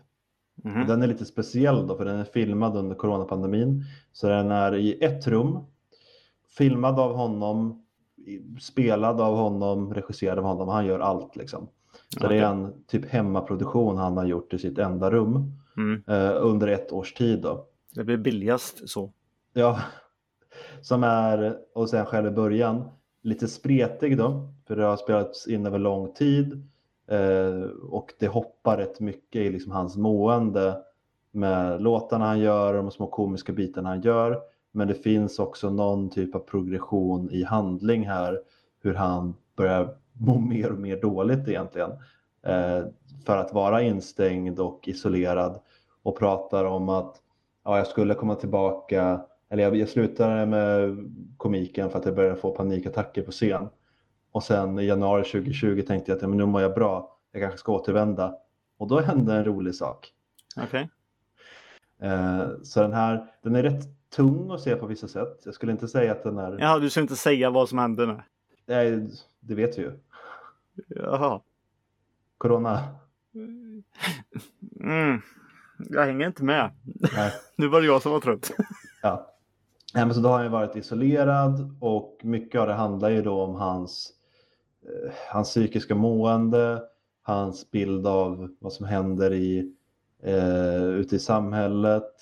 [0.65, 3.85] Och Den är lite speciell då för den är filmad under coronapandemin.
[4.13, 5.59] Så den är i ett rum,
[6.59, 7.85] filmad av honom,
[8.61, 10.69] spelad av honom, regisserad av honom.
[10.69, 11.69] Han gör allt liksom.
[12.17, 12.39] Det Okej.
[12.39, 16.03] är en typ hemmaproduktion han har gjort i sitt enda rum Mm.
[16.07, 17.65] eh, under ett års tid då.
[17.95, 19.13] Det blir billigast så.
[19.53, 19.79] Ja,
[20.81, 22.85] som är, och sen själv i början,
[23.23, 26.69] lite spretig då, för det har spelats in över lång tid
[27.09, 30.83] eh, och det hoppar rätt mycket i liksom hans mående
[31.31, 34.39] med låtarna han gör och de små komiska bitarna han gör.
[34.73, 38.41] Men det finns också någon typ av progression i handling här,
[38.83, 41.91] hur han börjar må mer och mer dåligt egentligen.
[42.43, 42.85] Eh,
[43.27, 45.61] för att vara instängd och isolerad
[46.03, 47.17] och pratar om att
[47.65, 50.97] ja, jag skulle komma tillbaka, eller jag, jag slutade med
[51.37, 53.69] komiken för att jag började få panikattacker på scen.
[54.33, 57.43] Och sen i januari 2020 tänkte jag att ja, men nu mår jag bra, jag
[57.43, 58.35] kanske ska återvända.
[58.79, 60.13] Och då hände en rolig sak.
[60.57, 60.89] Okej.
[62.03, 65.43] Eh, så den här, den är rätt tung att se på vissa sätt.
[65.45, 68.07] Jag skulle inte säga att den är, Jaha, du ska inte säga vad som hände
[68.07, 68.23] nu?
[68.67, 69.09] nej,
[69.41, 69.93] det vet vi ju.
[70.89, 71.41] Jaha.
[72.39, 72.95] Corona.
[74.81, 75.23] Mm.
[75.79, 76.71] Jag hänger inte med.
[77.15, 77.33] Nej.
[77.57, 78.51] Nu var det jag som var trött.
[79.03, 79.35] Ja.
[79.95, 83.23] Nej, men så då har han ju varit isolerad och mycket av det handlar ju
[83.23, 84.13] då om hans,
[84.83, 86.83] eh, hans psykiska mående,
[87.23, 89.73] hans bild av vad som händer i,
[90.23, 92.13] eh, ute i samhället,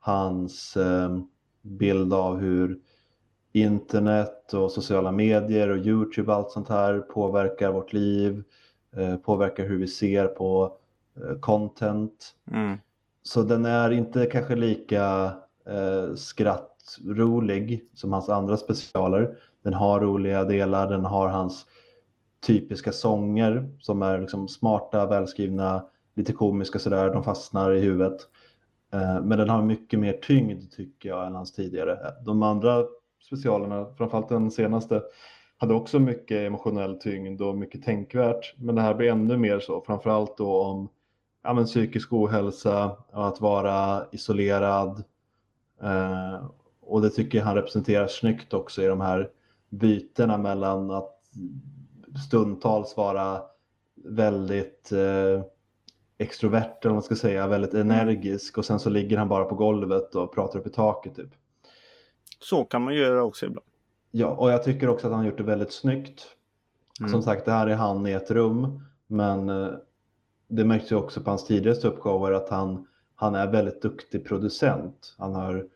[0.00, 1.18] hans eh,
[1.62, 2.80] bild av hur
[3.62, 8.42] internet och sociala medier och Youtube och allt sånt här påverkar vårt liv,
[8.96, 10.76] eh, påverkar hur vi ser på
[11.16, 12.34] eh, content.
[12.50, 12.78] Mm.
[13.22, 15.32] Så den är inte kanske lika
[15.66, 19.36] eh, skrattrolig som hans andra specialer.
[19.64, 21.66] Den har roliga delar, den har hans
[22.46, 25.84] typiska sånger som är liksom smarta, välskrivna,
[26.14, 28.20] lite komiska sådär, de fastnar i huvudet.
[28.92, 32.14] Eh, men den har mycket mer tyngd tycker jag än hans tidigare.
[32.24, 32.84] De andra
[33.20, 35.02] specialerna, framförallt den senaste,
[35.56, 38.54] hade också mycket emotionell tyngd och mycket tänkvärt.
[38.56, 40.88] Men det här blir ännu mer så, framförallt då om
[41.42, 45.04] ja, men psykisk ohälsa och att vara isolerad.
[45.82, 46.46] Eh,
[46.80, 49.30] och det tycker jag han representerar snyggt också i de här
[49.68, 51.20] bytena mellan att
[52.28, 53.42] stundtals vara
[54.04, 55.42] väldigt eh,
[56.18, 59.54] extrovert eller vad man ska säga, väldigt energisk och sen så ligger han bara på
[59.54, 61.30] golvet och pratar upp i taket typ.
[62.38, 63.66] Så kan man göra också ibland.
[64.10, 66.26] Ja, och jag tycker också att han gjort det väldigt snyggt.
[67.00, 67.10] Mm.
[67.10, 69.68] Som sagt, det här är han i ett rum, men eh,
[70.48, 75.14] det märks ju också på hans tidigare ståuppshower att han, han är väldigt duktig producent.
[75.18, 75.66] Han har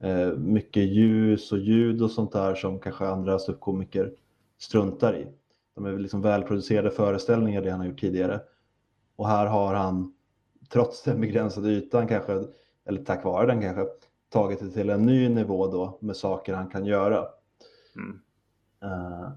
[0.00, 4.12] eh, mycket ljus och ljud och sånt där som kanske andra ståuppkomiker
[4.58, 5.26] struntar i.
[5.74, 8.40] De är liksom välproducerade föreställningar det han har gjort tidigare.
[9.16, 10.14] Och här har han,
[10.68, 12.44] trots den begränsade ytan kanske,
[12.84, 13.86] eller tack vare den kanske,
[14.32, 17.26] tagit det till en ny nivå då med saker han kan göra.
[17.96, 18.20] Mm.
[18.82, 19.30] Eh,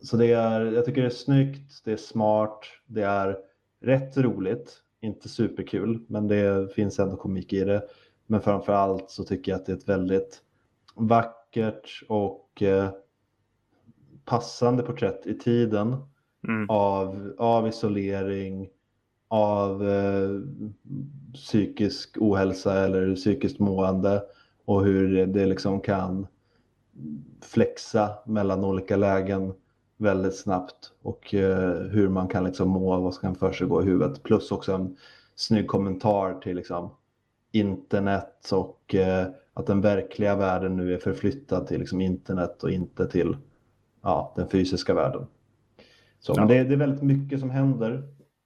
[0.00, 3.38] så det är, jag tycker det är snyggt, det är smart, det är
[3.80, 7.82] rätt roligt, inte superkul, men det finns ändå komik i det.
[8.26, 10.42] Men framför allt så tycker jag att det är ett väldigt
[10.94, 12.90] vackert och eh,
[14.24, 15.96] passande porträtt i tiden
[16.48, 16.66] Mm.
[16.70, 18.68] av, av isolering,
[19.28, 20.30] av eh,
[21.34, 24.22] psykisk ohälsa eller psykiskt mående
[24.64, 26.26] och hur det liksom kan
[27.40, 29.52] flexa mellan olika lägen
[29.96, 34.22] väldigt snabbt och eh, hur man kan liksom må, vad som kan försiggå i huvudet.
[34.22, 34.96] Plus också en
[35.34, 36.90] snygg kommentar till liksom
[37.52, 43.06] internet och eh, att den verkliga världen nu är förflyttad till liksom internet och inte
[43.06, 43.36] till
[44.02, 45.26] ja, den fysiska världen.
[46.20, 46.44] Så, Ja.
[46.44, 48.02] det, är- det är väldigt mycket som händer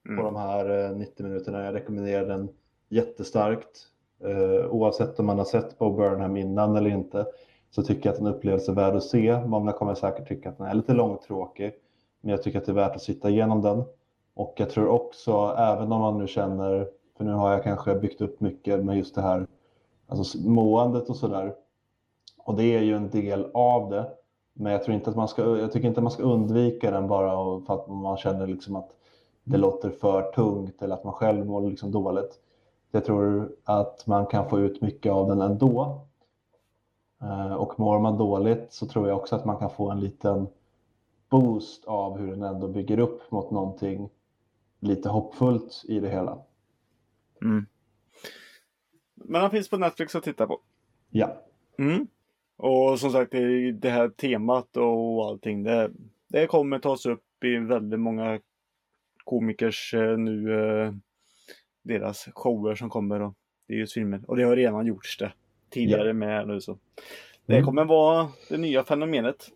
[0.06, 0.24] på Mm.
[0.24, 1.64] de här eh, 90 minuterna.
[1.64, 2.48] Jag rekommenderar den
[2.88, 3.86] jättestarkt.
[4.24, 7.26] Eh, oavsett om man har sett Bo Burnham innan eller inte
[7.70, 9.40] så tycker jag att en upplevelse är värd att se.
[9.46, 11.72] Många kommer säkert tycka att den är lite långtråkig,
[12.20, 13.84] men jag tycker att det är värt att sitta igenom den.
[14.34, 18.20] Och jag tror också, även om man nu känner, för nu har jag kanske byggt
[18.20, 19.46] upp mycket med just det här
[20.06, 21.54] alltså måendet och sådär.
[22.38, 24.10] Och det är ju en del av det.
[24.52, 27.08] Men jag, tror inte att man ska, jag tycker inte att man ska undvika den
[27.08, 28.90] bara för att man känner liksom att
[29.44, 32.40] det låter för tungt eller att man själv mår liksom dåligt.
[32.90, 36.06] Jag tror att man kan få ut mycket av den ändå.
[37.22, 40.46] Eh, och mår man dåligt så tror jag också att man kan få en liten
[41.28, 44.08] boost av hur den ändå bygger upp mot någonting
[44.80, 46.38] lite hoppfullt i det hela.
[47.42, 47.66] Mm.
[49.14, 50.60] Men han finns på Netflix att titta på.
[51.10, 51.42] Ja.
[51.78, 52.06] Mm.
[52.56, 55.90] Och som sagt, det, det här temat och allting, det,
[56.28, 58.40] det kommer tas upp i väldigt många
[59.24, 60.92] komikers eh, nu, eh,
[61.86, 63.34] deras shower som kommer och
[63.68, 64.20] det är ju filmer.
[64.28, 65.32] Och det har redan gjorts det
[65.70, 66.12] tidigare Ja.
[66.12, 66.78] med nu så.
[67.46, 67.64] Det Mm.
[67.64, 69.46] kommer vara det nya fenomenet.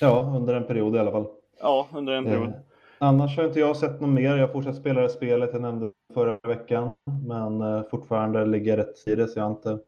[0.00, 1.26] ja, under en period i alla fall.
[1.60, 2.48] Ja, under en period.
[2.48, 2.54] Eh,
[2.98, 4.36] annars har inte jag sett något mer.
[4.36, 6.90] Jag fortsätter spela det spelet jag nämnde förra veckan.
[7.28, 9.78] Men eh, fortfarande ligger jag rätt i det så jag har inte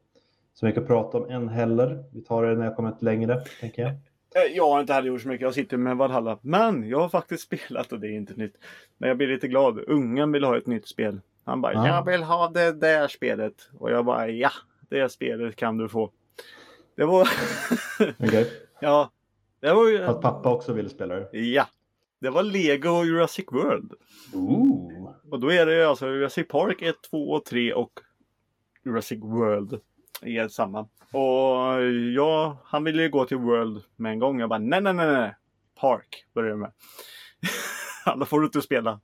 [0.54, 2.04] så mycket att prata om än heller.
[2.12, 3.90] Vi tar det när jag kommit längre, tänker jag.
[3.90, 5.42] Eh, Jag har inte heller gjort så mycket.
[5.44, 6.38] Jag sitter med Valhalla.
[6.42, 8.54] Men jag har faktiskt spelat och det är inte nytt.
[8.98, 9.78] Men jag blir lite glad.
[9.86, 11.20] Ungen vill ha ett nytt spel.
[11.44, 11.86] Han bara, Ja.
[11.86, 13.70] jag vill ha det där spelet.
[13.78, 14.50] Och jag bara, ja,
[14.90, 16.12] det spelet kan du få.
[16.96, 17.28] Det var,
[18.18, 18.52] Okej.
[18.80, 19.10] ja,
[19.60, 21.38] det var ju, Att pappa också vill spela det.
[21.38, 21.66] ja.
[22.20, 23.92] Det var Lego Jurassic World.
[24.34, 25.10] Ooh.
[25.30, 27.92] Och då är det alltså Jurassic Park 1, 2 och 3 och
[28.84, 29.80] Jurassic World
[30.22, 30.80] i ett samma.
[31.12, 31.82] Och
[32.16, 34.40] ja, han ville ju gå till World med en gång.
[34.40, 35.34] Jag bara nej, nej, nej, nej.
[35.80, 36.72] Park börjar jag med.
[38.04, 39.00] Alla får du inte spela.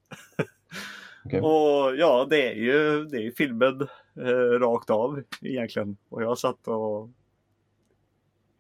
[1.29, 1.41] Okej.
[1.41, 5.97] Och ja, det är ju det är filmen eh, rakt av egentligen.
[6.09, 7.11] Och jag satt och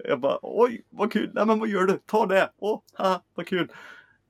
[0.04, 1.98] jag bara oj vad kul, nej men vad gör du?
[2.06, 2.50] Ta det!
[2.58, 3.72] Åh, haha, vad kul!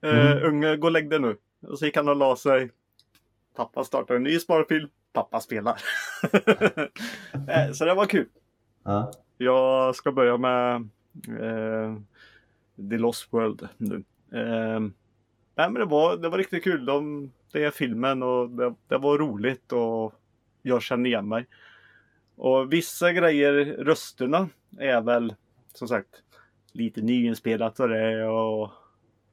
[0.02, 0.42] Eh, Mm.
[0.48, 1.36] Unge, gå och lägg dig nu.
[1.68, 2.70] Och så gick han och la sig.
[3.56, 4.88] Pappa startar en ny sparfilm.
[5.12, 5.80] Pappa spelar.
[7.48, 8.28] Eh, så det var kul.
[8.84, 9.10] Ja.
[9.38, 10.74] Jag ska börja med
[11.28, 11.94] eh,
[12.90, 13.94] The Lost World nu.
[14.32, 14.80] Eh,
[15.54, 16.84] nej men det var, det var riktigt kul.
[16.86, 20.14] De, det är filmen och det, det var roligt och
[20.62, 21.46] jag känner igen mig.
[22.36, 25.34] Och vissa grejer, rösterna, är väl
[25.74, 26.22] som sagt
[26.72, 28.70] lite nyinspelat och det och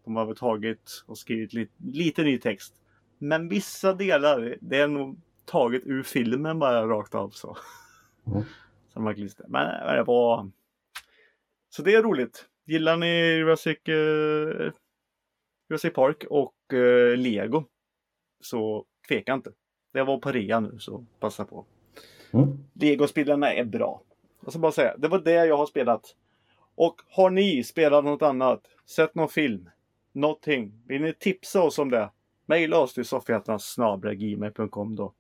[0.03, 2.76] de har väl tagit och skrivit lite, lite ny text.
[3.18, 7.57] Men vissa delar, det är nog taget ur filmen bara rakt av så.
[8.28, 8.43] Mm.
[8.93, 9.45] Som man klister.
[9.47, 10.51] Men, men det var...
[11.70, 12.45] Så det är roligt.
[12.66, 14.72] Gillar ni Jurassic, eh,
[15.70, 17.63] Jurassic Park och eh, Lego
[18.46, 19.52] så tveka inte.
[19.93, 21.66] Det var på rea nu så passa på.
[22.32, 22.58] Mm.
[22.74, 24.02] Lego-spelarna är bra.
[24.41, 26.16] Jag ska bara säga, det var det jag har spelat.
[26.76, 28.62] Och har ni spelat något annat?
[28.86, 29.70] Sett någon film?
[30.12, 30.82] Någonting?
[30.88, 32.10] Vill ni tipsa oss om det?
[32.46, 35.14] Maila oss till soffhjärtarna.gmail.com då.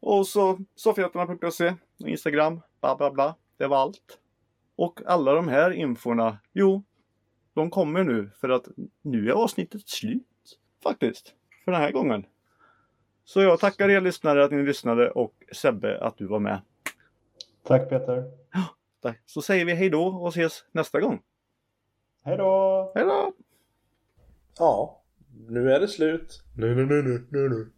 [0.00, 3.34] Och så soffhjärtarna.se Instagram, bla bla bla.
[3.56, 4.18] Det var allt.
[4.76, 6.82] Och alla de här inforna, jo,
[7.54, 8.68] de kommer nu för att
[9.02, 10.58] nu är avsnittet slut.
[10.82, 11.34] Faktiskt.
[11.64, 12.26] För den här gången.
[13.30, 16.60] Så jag tackar er lyssnare att ni lyssnade och Sebbe att du var med.
[17.62, 18.24] Tack Peter.
[19.02, 19.22] Tack.
[19.26, 21.22] Så säger vi hej då och ses nästa gång.
[22.24, 22.92] Hej då!
[22.94, 23.32] Hej då!
[24.58, 25.02] Ja,
[25.48, 26.42] nu är det slut.
[26.56, 27.70] Nu, nu, nu, nu, nu, nu.